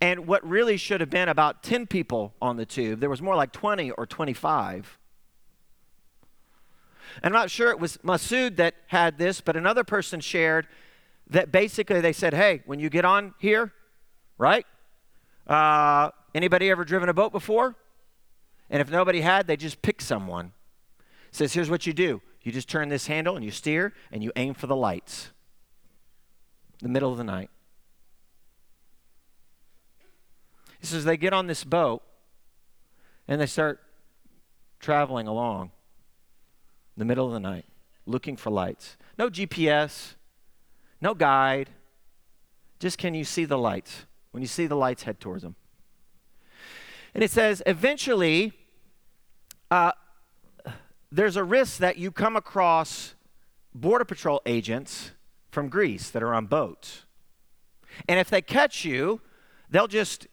And 0.00 0.26
what 0.26 0.44
really 0.44 0.76
should 0.76 1.00
have 1.00 1.08
been 1.08 1.28
about 1.28 1.62
10 1.62 1.86
people 1.86 2.34
on 2.42 2.56
the 2.56 2.66
tube, 2.66 2.98
there 2.98 3.08
was 3.08 3.22
more 3.22 3.36
like 3.36 3.52
20 3.52 3.92
or 3.92 4.06
25. 4.06 4.98
And 7.22 7.32
I'm 7.32 7.40
not 7.40 7.48
sure 7.48 7.70
it 7.70 7.78
was 7.78 7.98
Masood 7.98 8.56
that 8.56 8.74
had 8.88 9.18
this, 9.18 9.40
but 9.40 9.56
another 9.56 9.84
person 9.84 10.18
shared 10.18 10.66
that 11.28 11.50
basically 11.50 12.00
they 12.00 12.12
said, 12.12 12.34
hey, 12.34 12.62
when 12.66 12.78
you 12.78 12.88
get 12.88 13.04
on 13.04 13.34
here, 13.38 13.72
right? 14.38 14.66
Uh, 15.46 16.10
anybody 16.34 16.70
ever 16.70 16.84
driven 16.84 17.08
a 17.08 17.14
boat 17.14 17.32
before? 17.32 17.74
And 18.70 18.80
if 18.80 18.90
nobody 18.90 19.20
had, 19.20 19.46
they 19.46 19.56
just 19.56 19.82
pick 19.82 20.00
someone. 20.00 20.52
says, 21.30 21.52
here's 21.52 21.70
what 21.70 21.86
you 21.86 21.92
do. 21.92 22.20
You 22.42 22.52
just 22.52 22.68
turn 22.68 22.88
this 22.88 23.06
handle 23.06 23.36
and 23.36 23.44
you 23.44 23.50
steer 23.50 23.92
and 24.12 24.22
you 24.22 24.32
aim 24.36 24.54
for 24.54 24.66
the 24.66 24.76
lights. 24.76 25.30
The 26.80 26.88
middle 26.88 27.10
of 27.10 27.18
the 27.18 27.24
night. 27.24 27.50
He 30.80 30.86
says 30.86 31.04
they 31.04 31.16
get 31.16 31.32
on 31.32 31.46
this 31.46 31.64
boat 31.64 32.02
and 33.26 33.40
they 33.40 33.46
start 33.46 33.80
traveling 34.78 35.26
along 35.26 35.72
the 36.96 37.04
middle 37.04 37.26
of 37.26 37.32
the 37.32 37.40
night 37.40 37.64
looking 38.06 38.36
for 38.36 38.50
lights. 38.50 38.96
No 39.18 39.28
GPS, 39.28 40.14
no 41.00 41.14
guide. 41.14 41.70
Just 42.78 42.98
can 42.98 43.14
you 43.14 43.24
see 43.24 43.44
the 43.44 43.58
lights? 43.58 44.06
When 44.30 44.42
you 44.42 44.46
see 44.46 44.66
the 44.66 44.76
lights, 44.76 45.04
head 45.04 45.20
towards 45.20 45.42
them. 45.42 45.56
And 47.14 47.24
it 47.24 47.30
says, 47.30 47.62
eventually, 47.64 48.52
uh, 49.70 49.92
there's 51.10 51.36
a 51.36 51.44
risk 51.44 51.78
that 51.78 51.96
you 51.96 52.10
come 52.10 52.36
across 52.36 53.14
Border 53.74 54.04
Patrol 54.04 54.42
agents 54.44 55.12
from 55.50 55.68
Greece 55.68 56.10
that 56.10 56.22
are 56.22 56.34
on 56.34 56.46
boats. 56.46 57.06
And 58.08 58.18
if 58.18 58.28
they 58.28 58.42
catch 58.42 58.84
you, 58.84 59.22
they'll 59.70 59.86
just 59.86 60.26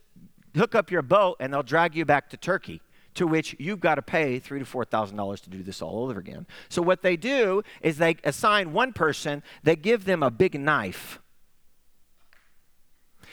hook 0.56 0.76
up 0.76 0.91
your 0.91 1.02
boat 1.02 1.38
and 1.39 1.54
they'll 1.54 1.63
drag 1.63 1.95
you 1.95 2.06
back 2.06 2.30
to 2.32 2.38
Turkey 2.38 2.82
to 3.15 3.28
which 3.28 3.56
you've 3.60 3.80
got 3.80 3.95
to 3.95 4.02
pay 4.02 4.39
three 4.39 4.60
to 4.60 4.65
four 4.65 4.86
thousand 4.86 5.17
dollars 5.17 5.41
to 5.41 5.49
do 5.49 5.63
this 5.63 5.82
all 5.82 6.10
over 6.10 6.19
again. 6.19 6.45
So 6.69 6.82
what 6.82 7.02
they 7.02 7.15
do 7.15 7.63
is 7.82 7.97
they 7.97 8.17
assign 8.23 8.73
one 8.73 8.93
person, 8.93 9.43
they 9.63 9.76
give 9.76 10.06
them 10.06 10.23
a 10.23 10.32
big 10.32 10.60
knife, 10.60 11.19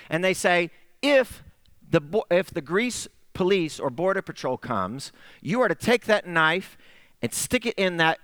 and 0.08 0.24
they 0.24 0.34
say, 0.34 0.70
if 1.02 1.42
the 1.88 2.00
if 2.30 2.50
the 2.50 2.60
Greece 2.60 3.08
police 3.32 3.80
or 3.80 3.90
border 3.90 4.22
patrol 4.22 4.56
comes, 4.56 5.12
you 5.40 5.60
are 5.60 5.68
to 5.68 5.74
take 5.74 6.04
that 6.06 6.26
knife 6.26 6.76
and 7.22 7.32
stick 7.32 7.64
it 7.64 7.74
in 7.76 7.96
that 7.96 8.18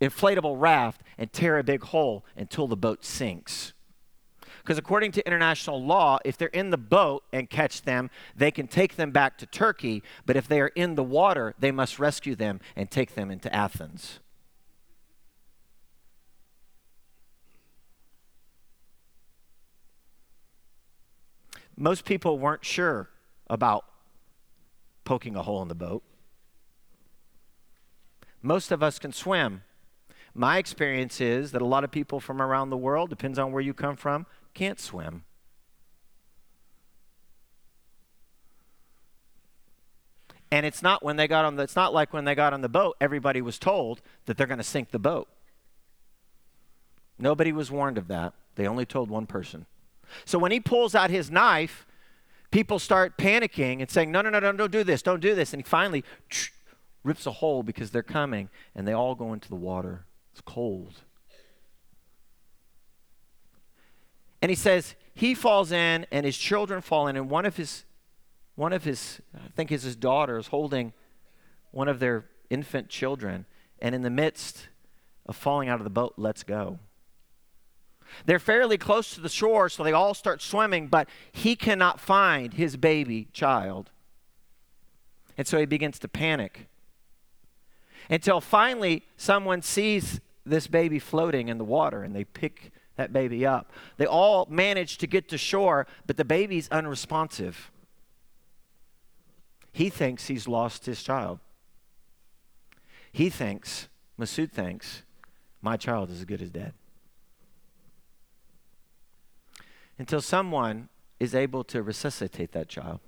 inflatable 0.00 0.58
raft 0.58 1.02
and 1.18 1.32
tear 1.32 1.58
a 1.58 1.62
big 1.62 1.82
hole 1.84 2.24
until 2.36 2.66
the 2.66 2.76
boat 2.76 3.04
sinks. 3.04 3.72
Because 4.62 4.78
according 4.78 5.12
to 5.12 5.26
international 5.26 5.84
law, 5.84 6.18
if 6.24 6.36
they're 6.36 6.48
in 6.48 6.70
the 6.70 6.78
boat 6.78 7.24
and 7.32 7.50
catch 7.50 7.82
them, 7.82 8.10
they 8.36 8.50
can 8.50 8.66
take 8.66 8.96
them 8.96 9.10
back 9.10 9.38
to 9.38 9.46
Turkey. 9.46 10.02
But 10.26 10.36
if 10.36 10.46
they 10.46 10.60
are 10.60 10.68
in 10.68 10.94
the 10.94 11.02
water, 11.02 11.54
they 11.58 11.72
must 11.72 11.98
rescue 11.98 12.34
them 12.34 12.60
and 12.76 12.90
take 12.90 13.14
them 13.14 13.30
into 13.30 13.54
Athens. 13.54 14.20
Most 21.76 22.04
people 22.04 22.38
weren't 22.38 22.64
sure 22.64 23.08
about 23.48 23.86
poking 25.04 25.34
a 25.34 25.42
hole 25.42 25.62
in 25.62 25.68
the 25.68 25.74
boat. 25.74 26.02
Most 28.42 28.70
of 28.70 28.82
us 28.82 28.98
can 28.98 29.12
swim. 29.12 29.62
My 30.34 30.58
experience 30.58 31.20
is 31.20 31.52
that 31.52 31.62
a 31.62 31.66
lot 31.66 31.82
of 31.82 31.90
people 31.90 32.20
from 32.20 32.40
around 32.40 32.70
the 32.70 32.76
world, 32.76 33.10
depends 33.10 33.38
on 33.38 33.50
where 33.50 33.62
you 33.62 33.74
come 33.74 33.96
from, 33.96 34.26
can't 34.54 34.80
swim. 34.80 35.24
And 40.52 40.66
it's 40.66 40.82
not 40.82 41.02
when 41.02 41.16
they 41.16 41.28
got 41.28 41.44
on 41.44 41.56
the, 41.56 41.62
it's 41.62 41.76
not 41.76 41.94
like 41.94 42.12
when 42.12 42.24
they 42.24 42.34
got 42.34 42.52
on 42.52 42.60
the 42.60 42.68
boat, 42.68 42.96
everybody 43.00 43.40
was 43.40 43.58
told 43.58 44.00
that 44.26 44.36
they're 44.36 44.48
going 44.48 44.58
to 44.58 44.64
sink 44.64 44.90
the 44.90 44.98
boat. 44.98 45.28
Nobody 47.18 47.52
was 47.52 47.70
warned 47.70 47.98
of 47.98 48.08
that. 48.08 48.32
They 48.56 48.66
only 48.66 48.84
told 48.84 49.10
one 49.10 49.26
person. 49.26 49.66
So 50.24 50.38
when 50.38 50.50
he 50.50 50.58
pulls 50.58 50.94
out 50.94 51.10
his 51.10 51.30
knife, 51.30 51.86
people 52.50 52.80
start 52.80 53.16
panicking 53.16 53.80
and 53.80 53.90
saying, 53.90 54.10
no, 54.10 54.22
no, 54.22 54.30
no, 54.30 54.40
no, 54.40 54.52
don't 54.52 54.72
do 54.72 54.82
this, 54.82 55.02
don't 55.02 55.20
do 55.20 55.34
this. 55.36 55.52
And 55.52 55.62
he 55.62 55.68
finally 55.68 56.04
rips 57.04 57.26
a 57.26 57.30
hole 57.30 57.62
because 57.62 57.90
they're 57.90 58.02
coming 58.02 58.48
and 58.74 58.88
they 58.88 58.92
all 58.92 59.14
go 59.14 59.32
into 59.32 59.48
the 59.48 59.54
water. 59.54 60.04
It's 60.32 60.40
cold. 60.40 60.94
And 64.42 64.50
he 64.50 64.56
says, 64.56 64.94
He 65.14 65.34
falls 65.34 65.72
in, 65.72 66.06
and 66.10 66.24
his 66.24 66.36
children 66.36 66.80
fall 66.80 67.08
in, 67.08 67.16
and 67.16 67.28
one 67.28 67.46
of 67.46 67.56
his 67.56 67.84
one 68.56 68.74
of 68.74 68.84
his, 68.84 69.22
I 69.34 69.48
think 69.56 69.72
is 69.72 69.84
his 69.84 69.96
daughters, 69.96 70.48
holding 70.48 70.92
one 71.70 71.88
of 71.88 71.98
their 71.98 72.26
infant 72.50 72.90
children, 72.90 73.46
and 73.78 73.94
in 73.94 74.02
the 74.02 74.10
midst 74.10 74.68
of 75.24 75.34
falling 75.34 75.70
out 75.70 75.80
of 75.80 75.84
the 75.84 75.90
boat, 75.90 76.14
lets 76.18 76.42
go. 76.42 76.78
They're 78.26 78.38
fairly 78.38 78.76
close 78.76 79.14
to 79.14 79.20
the 79.22 79.30
shore, 79.30 79.70
so 79.70 79.82
they 79.82 79.92
all 79.92 80.12
start 80.12 80.42
swimming, 80.42 80.88
but 80.88 81.08
he 81.32 81.56
cannot 81.56 82.00
find 82.00 82.52
his 82.52 82.76
baby 82.76 83.28
child. 83.32 83.90
And 85.38 85.46
so 85.46 85.58
he 85.58 85.64
begins 85.64 85.98
to 86.00 86.08
panic. 86.08 86.68
Until 88.10 88.40
finally, 88.40 89.04
someone 89.16 89.62
sees 89.62 90.20
this 90.44 90.66
baby 90.66 90.98
floating 90.98 91.48
in 91.48 91.58
the 91.58 91.64
water 91.64 92.02
and 92.02 92.14
they 92.14 92.24
pick 92.24 92.72
that 93.00 93.14
baby 93.14 93.46
up. 93.46 93.72
They 93.96 94.04
all 94.04 94.46
manage 94.50 94.98
to 94.98 95.06
get 95.06 95.28
to 95.30 95.38
shore, 95.38 95.86
but 96.06 96.18
the 96.18 96.24
baby's 96.24 96.68
unresponsive. 96.68 97.70
He 99.72 99.88
thinks 99.88 100.26
he's 100.26 100.46
lost 100.46 100.84
his 100.84 101.02
child. 101.02 101.38
He 103.10 103.30
thinks, 103.30 103.88
Masood 104.18 104.52
thinks, 104.52 105.02
my 105.62 105.78
child 105.78 106.10
is 106.10 106.18
as 106.18 106.24
good 106.26 106.42
as 106.42 106.50
dead. 106.50 106.74
Until 109.98 110.20
someone 110.20 110.90
is 111.18 111.34
able 111.34 111.64
to 111.64 111.82
resuscitate 111.82 112.52
that 112.52 112.68
child. 112.68 113.00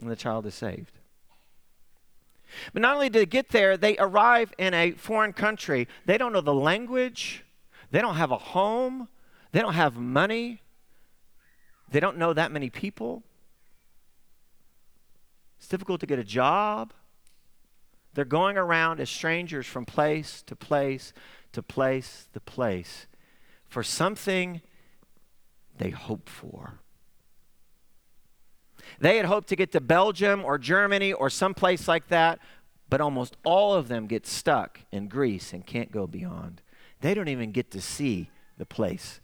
And 0.00 0.10
the 0.10 0.16
child 0.16 0.44
is 0.46 0.54
saved. 0.54 0.98
But 2.72 2.82
not 2.82 2.94
only 2.94 3.08
did 3.08 3.20
they 3.20 3.26
get 3.26 3.50
there, 3.50 3.76
they 3.76 3.96
arrive 3.98 4.52
in 4.58 4.74
a 4.74 4.92
foreign 4.92 5.32
country. 5.32 5.88
They 6.04 6.18
don't 6.18 6.32
know 6.32 6.40
the 6.40 6.54
language, 6.54 7.44
they 7.90 8.00
don't 8.00 8.16
have 8.16 8.30
a 8.30 8.38
home, 8.38 9.08
they 9.52 9.60
don't 9.60 9.74
have 9.74 9.96
money, 9.96 10.62
they 11.90 12.00
don't 12.00 12.18
know 12.18 12.32
that 12.32 12.52
many 12.52 12.70
people. 12.70 13.22
It's 15.58 15.68
difficult 15.68 16.00
to 16.00 16.06
get 16.06 16.18
a 16.18 16.24
job. 16.24 16.92
They're 18.14 18.24
going 18.24 18.56
around 18.56 19.00
as 19.00 19.10
strangers 19.10 19.66
from 19.66 19.84
place 19.84 20.42
to 20.46 20.56
place 20.56 21.12
to 21.52 21.62
place 21.62 22.28
to 22.32 22.40
place 22.40 23.06
for 23.68 23.82
something 23.82 24.62
they 25.76 25.90
hope 25.90 26.28
for. 26.28 26.80
They 28.98 29.16
had 29.16 29.26
hoped 29.26 29.48
to 29.48 29.56
get 29.56 29.72
to 29.72 29.80
Belgium 29.80 30.44
or 30.44 30.58
Germany 30.58 31.12
or 31.12 31.30
someplace 31.30 31.88
like 31.88 32.08
that, 32.08 32.38
but 32.88 33.00
almost 33.00 33.36
all 33.44 33.74
of 33.74 33.88
them 33.88 34.06
get 34.06 34.26
stuck 34.26 34.80
in 34.92 35.08
Greece 35.08 35.52
and 35.52 35.66
can't 35.66 35.90
go 35.90 36.06
beyond. 36.06 36.62
They 37.00 37.14
don't 37.14 37.28
even 37.28 37.52
get 37.52 37.70
to 37.72 37.80
see 37.80 38.30
the 38.58 38.66
place 38.66 39.20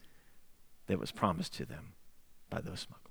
that 0.87 0.99
was 0.99 1.13
promised 1.13 1.55
to 1.55 1.65
them 1.65 1.93
by 2.51 2.61
those 2.61 2.81
smugglers. 2.81 3.03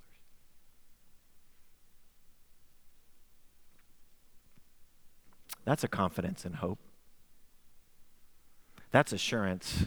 That's 5.65 5.83
a 5.83 5.87
confidence 5.87 6.45
and 6.45 6.55
hope. 6.55 6.79
That's 8.91 9.13
assurance 9.13 9.85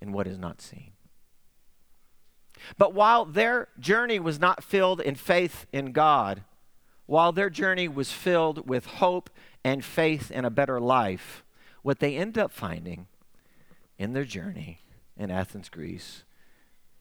in 0.00 0.12
what 0.12 0.26
is 0.26 0.38
not 0.38 0.60
seen. 0.60 0.93
But 2.78 2.94
while 2.94 3.24
their 3.24 3.68
journey 3.78 4.18
was 4.18 4.38
not 4.38 4.64
filled 4.64 5.00
in 5.00 5.14
faith 5.14 5.66
in 5.72 5.92
God, 5.92 6.44
while 7.06 7.32
their 7.32 7.50
journey 7.50 7.88
was 7.88 8.12
filled 8.12 8.68
with 8.68 8.86
hope 8.86 9.30
and 9.62 9.84
faith 9.84 10.30
in 10.30 10.44
a 10.44 10.50
better 10.50 10.80
life, 10.80 11.44
what 11.82 11.98
they 11.98 12.16
end 12.16 12.38
up 12.38 12.50
finding 12.50 13.06
in 13.98 14.12
their 14.12 14.24
journey 14.24 14.80
in 15.16 15.30
Athens, 15.30 15.68
Greece, 15.68 16.24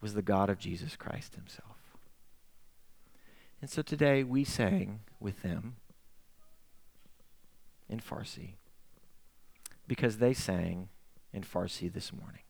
was 0.02 0.14
the 0.14 0.22
God 0.22 0.50
of 0.50 0.60
Jesus 0.60 0.96
Christ 0.96 1.36
himself. 1.36 1.78
And 3.62 3.70
so 3.70 3.82
today 3.82 4.24
we 4.24 4.44
sang 4.44 5.00
with 5.20 5.42
them 5.42 5.78
in 7.88 8.00
Farsi 8.00 8.56
because 9.88 10.18
they 10.18 10.34
sang 10.34 10.90
in 11.32 11.44
Farsi 11.44 11.92
this 11.92 12.12
morning. 12.12 12.43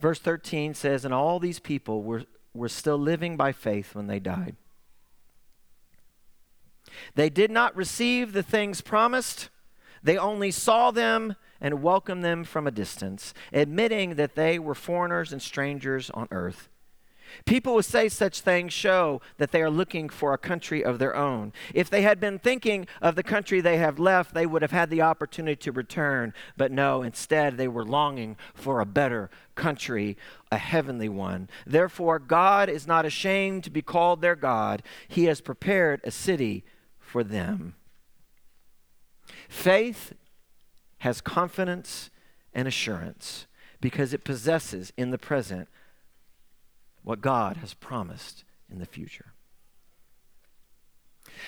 Verse 0.00 0.18
13 0.18 0.74
says, 0.74 1.04
And 1.04 1.14
all 1.14 1.38
these 1.38 1.58
people 1.58 2.02
were, 2.02 2.24
were 2.54 2.68
still 2.68 2.98
living 2.98 3.36
by 3.36 3.52
faith 3.52 3.94
when 3.94 4.06
they 4.06 4.20
died. 4.20 4.56
They 7.14 7.30
did 7.30 7.50
not 7.50 7.76
receive 7.76 8.32
the 8.32 8.42
things 8.42 8.80
promised, 8.80 9.48
they 10.02 10.16
only 10.16 10.50
saw 10.50 10.90
them 10.90 11.34
and 11.60 11.82
welcomed 11.82 12.24
them 12.24 12.44
from 12.44 12.66
a 12.66 12.70
distance, 12.70 13.34
admitting 13.52 14.14
that 14.14 14.34
they 14.34 14.58
were 14.58 14.74
foreigners 14.74 15.32
and 15.32 15.42
strangers 15.42 16.10
on 16.10 16.28
earth. 16.30 16.68
People 17.44 17.74
who 17.74 17.82
say 17.82 18.08
such 18.08 18.40
things 18.40 18.72
show 18.72 19.20
that 19.38 19.52
they 19.52 19.62
are 19.62 19.70
looking 19.70 20.08
for 20.08 20.32
a 20.32 20.38
country 20.38 20.84
of 20.84 20.98
their 20.98 21.14
own. 21.14 21.52
If 21.74 21.90
they 21.90 22.02
had 22.02 22.18
been 22.20 22.38
thinking 22.38 22.86
of 23.02 23.14
the 23.14 23.22
country 23.22 23.60
they 23.60 23.76
have 23.76 23.98
left, 23.98 24.34
they 24.34 24.46
would 24.46 24.62
have 24.62 24.70
had 24.70 24.90
the 24.90 25.02
opportunity 25.02 25.56
to 25.56 25.72
return. 25.72 26.32
But 26.56 26.72
no, 26.72 27.02
instead, 27.02 27.56
they 27.56 27.68
were 27.68 27.84
longing 27.84 28.36
for 28.54 28.80
a 28.80 28.86
better 28.86 29.30
country, 29.54 30.16
a 30.50 30.58
heavenly 30.58 31.08
one. 31.08 31.48
Therefore, 31.66 32.18
God 32.18 32.68
is 32.68 32.86
not 32.86 33.04
ashamed 33.04 33.64
to 33.64 33.70
be 33.70 33.82
called 33.82 34.20
their 34.20 34.36
God, 34.36 34.82
He 35.08 35.24
has 35.24 35.40
prepared 35.40 36.00
a 36.04 36.10
city 36.10 36.64
for 36.98 37.22
them. 37.22 37.74
Faith 39.48 40.12
has 40.98 41.20
confidence 41.20 42.10
and 42.54 42.66
assurance 42.66 43.46
because 43.80 44.12
it 44.12 44.24
possesses 44.24 44.92
in 44.96 45.10
the 45.10 45.18
present 45.18 45.68
what 47.06 47.20
God 47.20 47.58
has 47.58 47.72
promised 47.72 48.42
in 48.68 48.80
the 48.80 48.84
future. 48.84 49.26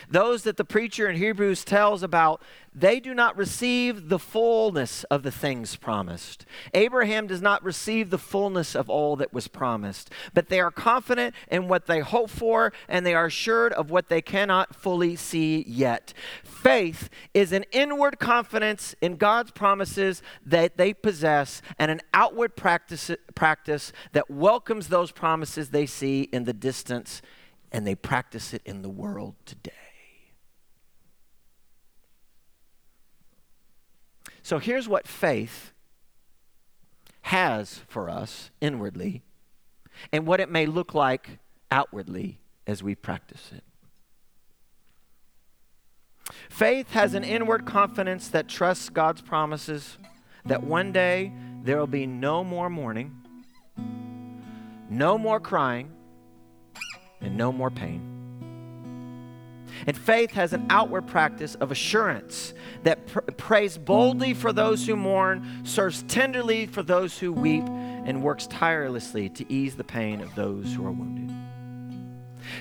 Those 0.08 0.42
that 0.42 0.56
the 0.56 0.64
preacher 0.64 1.08
in 1.08 1.16
Hebrews 1.16 1.64
tells 1.64 2.02
about, 2.02 2.42
they 2.74 3.00
do 3.00 3.14
not 3.14 3.36
receive 3.36 4.08
the 4.08 4.18
fullness 4.18 5.02
of 5.04 5.22
the 5.22 5.32
things 5.32 5.74
promised. 5.74 6.46
Abraham 6.74 7.26
does 7.26 7.42
not 7.42 7.64
receive 7.64 8.10
the 8.10 8.18
fullness 8.18 8.76
of 8.76 8.88
all 8.88 9.16
that 9.16 9.32
was 9.32 9.48
promised, 9.48 10.10
but 10.32 10.48
they 10.48 10.60
are 10.60 10.70
confident 10.70 11.34
in 11.50 11.66
what 11.66 11.86
they 11.86 12.00
hope 12.00 12.30
for 12.30 12.72
and 12.88 13.04
they 13.04 13.14
are 13.14 13.26
assured 13.26 13.72
of 13.72 13.90
what 13.90 14.08
they 14.08 14.22
cannot 14.22 14.76
fully 14.76 15.16
see 15.16 15.64
yet. 15.66 16.12
Faith 16.44 17.08
is 17.34 17.52
an 17.52 17.64
inward 17.72 18.18
confidence 18.20 18.94
in 19.00 19.16
God's 19.16 19.50
promises 19.50 20.22
that 20.46 20.76
they 20.76 20.94
possess 20.94 21.62
and 21.78 21.90
an 21.90 22.00
outward 22.14 22.54
practice, 22.54 23.10
practice 23.34 23.92
that 24.12 24.30
welcomes 24.30 24.88
those 24.88 25.10
promises 25.10 25.70
they 25.70 25.86
see 25.86 26.22
in 26.32 26.44
the 26.44 26.52
distance 26.52 27.22
and 27.72 27.86
they 27.86 27.94
practice 27.94 28.54
it 28.54 28.62
in 28.64 28.82
the 28.82 28.88
world 28.88 29.34
today. 29.44 29.72
So 34.42 34.58
here's 34.58 34.88
what 34.88 35.06
faith 35.06 35.72
has 37.22 37.82
for 37.86 38.08
us 38.08 38.50
inwardly 38.60 39.22
and 40.12 40.26
what 40.26 40.40
it 40.40 40.50
may 40.50 40.64
look 40.64 40.94
like 40.94 41.38
outwardly 41.70 42.38
as 42.66 42.82
we 42.82 42.94
practice 42.94 43.50
it. 43.54 43.64
Faith 46.48 46.92
has 46.92 47.14
an 47.14 47.24
inward 47.24 47.66
confidence 47.66 48.28
that 48.28 48.48
trusts 48.48 48.88
God's 48.88 49.20
promises 49.20 49.98
that 50.46 50.62
one 50.62 50.92
day 50.92 51.32
there 51.62 51.78
will 51.78 51.86
be 51.86 52.06
no 52.06 52.42
more 52.42 52.70
mourning, 52.70 53.14
no 54.88 55.18
more 55.18 55.40
crying, 55.40 55.92
and 57.20 57.36
no 57.36 57.52
more 57.52 57.70
pain. 57.70 58.18
And 59.86 59.96
faith 59.96 60.32
has 60.32 60.52
an 60.52 60.66
outward 60.70 61.06
practice 61.06 61.54
of 61.56 61.70
assurance 61.70 62.52
that 62.82 63.06
pr- 63.06 63.20
prays 63.20 63.78
boldly 63.78 64.34
for 64.34 64.52
those 64.52 64.86
who 64.86 64.96
mourn, 64.96 65.60
serves 65.64 66.02
tenderly 66.04 66.66
for 66.66 66.82
those 66.82 67.18
who 67.18 67.32
weep, 67.32 67.64
and 67.66 68.22
works 68.22 68.46
tirelessly 68.46 69.28
to 69.30 69.52
ease 69.52 69.76
the 69.76 69.84
pain 69.84 70.20
of 70.20 70.34
those 70.34 70.74
who 70.74 70.86
are 70.86 70.90
wounded. 70.90 71.34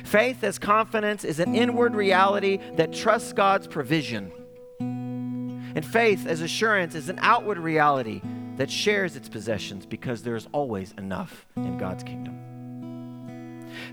Faith 0.03 0.43
as 0.43 0.59
confidence 0.59 1.23
is 1.23 1.39
an 1.39 1.55
inward 1.55 1.95
reality 1.95 2.59
that 2.75 2.93
trusts 2.93 3.33
God's 3.33 3.67
provision. 3.67 4.31
And 4.79 5.85
faith 5.85 6.25
as 6.27 6.41
assurance 6.41 6.95
is 6.95 7.09
an 7.09 7.19
outward 7.21 7.57
reality 7.57 8.21
that 8.57 8.69
shares 8.69 9.15
its 9.15 9.29
possessions 9.29 9.85
because 9.85 10.23
there's 10.23 10.47
always 10.51 10.93
enough 10.97 11.45
in 11.55 11.77
God's 11.77 12.03
kingdom. 12.03 12.56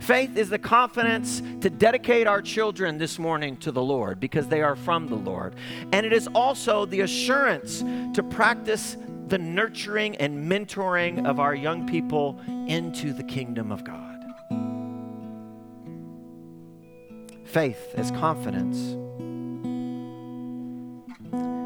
Faith 0.01 0.37
is 0.37 0.51
the 0.51 0.59
confidence 0.59 1.43
to 1.61 1.71
dedicate 1.71 2.27
our 2.27 2.43
children 2.43 2.99
this 2.99 3.19
morning 3.19 3.57
to 3.59 3.73
the 3.73 3.83
Lord 3.83 4.21
because 4.21 4.49
they 4.49 4.63
are 4.63 4.77
from 4.77 5.09
the 5.09 5.15
Lord. 5.15 5.55
And 5.93 6.05
it 6.05 6.13
is 6.13 6.29
also 6.35 6.87
the 6.87 7.01
assurance 7.01 7.81
to 8.15 8.23
practice 8.23 8.97
the 9.29 9.39
nurturing 9.39 10.17
and 10.17 10.51
mentoring 10.51 11.27
of 11.27 11.41
our 11.41 11.55
young 11.55 11.87
people 11.87 12.39
into 12.69 13.13
the 13.13 13.25
kingdom 13.25 13.73
of 13.73 13.85
God. 13.85 14.15
Faith 17.45 17.95
as 17.95 18.11
confidence 18.11 18.79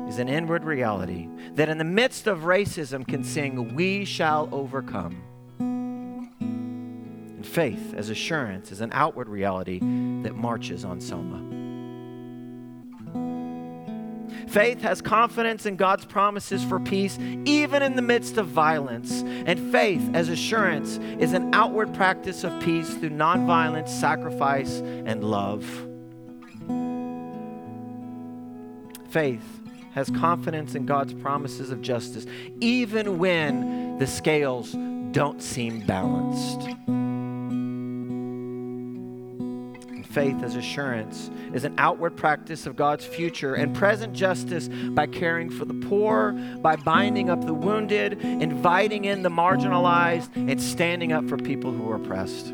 is 0.09 0.19
an 0.19 0.29
inward 0.29 0.65
reality 0.65 1.29
that 1.55 1.69
in 1.69 1.79
the 1.79 1.85
midst 1.85 2.27
of 2.27 2.41
racism 2.41 3.07
can 3.07 3.25
sing, 3.25 3.75
We 3.75 4.05
shall 4.05 4.49
overcome. 4.53 5.23
Faith 7.49 7.95
as 7.97 8.11
assurance 8.11 8.71
is 8.71 8.83
an 8.83 8.91
outward 8.93 9.27
reality 9.27 9.79
that 9.79 10.35
marches 10.35 10.85
on 10.85 11.01
Selma. 11.01 11.43
Faith 14.49 14.83
has 14.83 15.01
confidence 15.01 15.65
in 15.65 15.77
God's 15.77 16.05
promises 16.05 16.63
for 16.63 16.79
peace, 16.79 17.19
even 17.47 17.83
in 17.83 17.97
the 17.97 18.03
midst 18.03 18.37
of 18.37 18.47
violence. 18.49 19.23
And 19.47 19.73
faith, 19.73 20.11
as 20.13 20.29
assurance, 20.29 20.99
is 21.19 21.33
an 21.33 21.55
outward 21.55 21.95
practice 21.95 22.45
of 22.45 22.61
peace 22.61 22.91
through 22.95 23.11
nonviolence, 23.11 23.89
sacrifice, 23.89 24.81
and 24.81 25.25
love. 25.25 25.65
Faith 29.09 29.61
has 29.95 30.11
confidence 30.11 30.75
in 30.75 30.85
God's 30.85 31.15
promises 31.15 31.71
of 31.71 31.81
justice, 31.81 32.27
even 32.61 33.19
when 33.19 33.97
the 33.99 34.07
scales 34.07 34.73
don't 35.13 35.43
seem 35.43 35.81
balanced. 35.81 36.69
Faith 40.19 40.43
as 40.43 40.57
assurance 40.57 41.31
is 41.53 41.63
an 41.63 41.73
outward 41.79 42.17
practice 42.17 42.67
of 42.67 42.75
God's 42.75 43.05
future 43.05 43.55
and 43.55 43.73
present 43.73 44.13
justice 44.15 44.67
by 44.67 45.07
caring 45.07 45.49
for 45.49 45.65
the 45.65 45.75
poor, 45.87 46.33
by 46.61 46.75
binding 46.75 47.31
up 47.31 47.47
the 47.47 47.55
wounded, 47.55 48.15
inviting 48.25 49.05
in 49.05 49.23
the 49.23 49.29
marginalized, 49.29 50.35
and 50.35 50.61
standing 50.61 51.13
up 51.13 51.29
for 51.29 51.37
people 51.37 51.71
who 51.71 51.89
are 51.89 51.95
oppressed. 51.95 52.49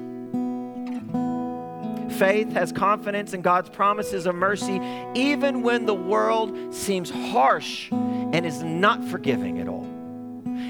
Faith 2.18 2.52
has 2.52 2.70
confidence 2.70 3.32
in 3.32 3.40
God's 3.40 3.70
promises 3.70 4.26
of 4.26 4.34
mercy 4.34 4.78
even 5.14 5.62
when 5.62 5.86
the 5.86 5.94
world 5.94 6.74
seems 6.74 7.08
harsh 7.08 7.90
and 7.90 8.44
is 8.44 8.62
not 8.62 9.02
forgiving 9.04 9.58
at 9.58 9.68
all. 9.68 9.86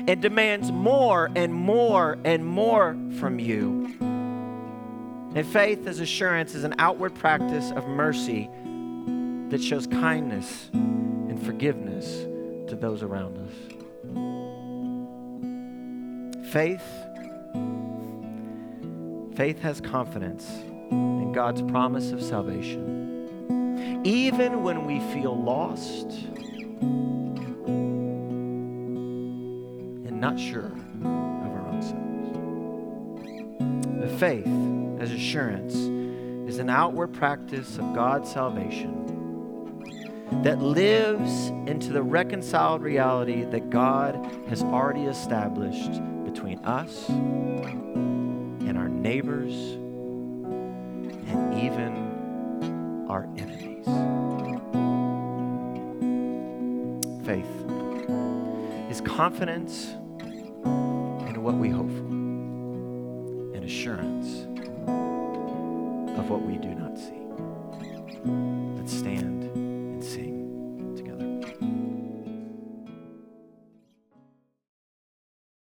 It 0.06 0.20
demands 0.20 0.70
more 0.70 1.28
and 1.34 1.52
more 1.52 2.18
and 2.24 2.46
more 2.46 2.96
from 3.18 3.40
you. 3.40 4.03
And 5.34 5.44
faith 5.44 5.86
as 5.88 5.98
assurance 5.98 6.54
is 6.54 6.62
an 6.62 6.74
outward 6.78 7.14
practice 7.16 7.72
of 7.72 7.88
mercy 7.88 8.48
that 9.48 9.60
shows 9.60 9.86
kindness 9.86 10.70
and 10.72 11.44
forgiveness 11.44 12.06
to 12.68 12.76
those 12.76 13.02
around 13.02 13.38
us. 13.38 13.52
Faith 16.52 16.82
faith 19.34 19.60
has 19.60 19.80
confidence 19.80 20.48
in 20.92 21.32
God's 21.32 21.62
promise 21.62 22.12
of 22.12 22.22
salvation. 22.22 24.02
Even 24.04 24.62
when 24.62 24.86
we 24.86 25.00
feel 25.12 25.36
lost 25.36 26.06
and 30.06 30.20
not 30.20 30.38
sure 30.38 30.70
of 31.02 31.06
our 31.06 31.66
own 31.66 31.82
selves. 31.82 32.02
The 34.00 34.08
faith 34.18 34.46
as 35.04 35.12
assurance 35.12 35.74
is 36.48 36.58
an 36.58 36.70
outward 36.70 37.08
practice 37.08 37.76
of 37.76 37.94
God's 37.94 38.32
salvation 38.32 39.82
that 40.42 40.60
lives 40.60 41.48
into 41.68 41.92
the 41.92 42.02
reconciled 42.02 42.80
reality 42.80 43.44
that 43.44 43.68
God 43.68 44.14
has 44.48 44.62
already 44.62 45.02
established 45.02 46.00
between 46.24 46.58
us 46.64 47.10
and 47.10 48.78
our 48.78 48.88
neighbors 48.88 49.52
and 51.28 51.52
even 51.62 53.06
our 53.10 53.28
enemies. 53.36 53.84
Faith 57.26 57.44
is 58.90 59.02
confidence 59.02 59.90
in 60.64 61.42
what 61.42 61.56
we 61.56 61.68
hope 61.68 61.90
for 61.90 62.13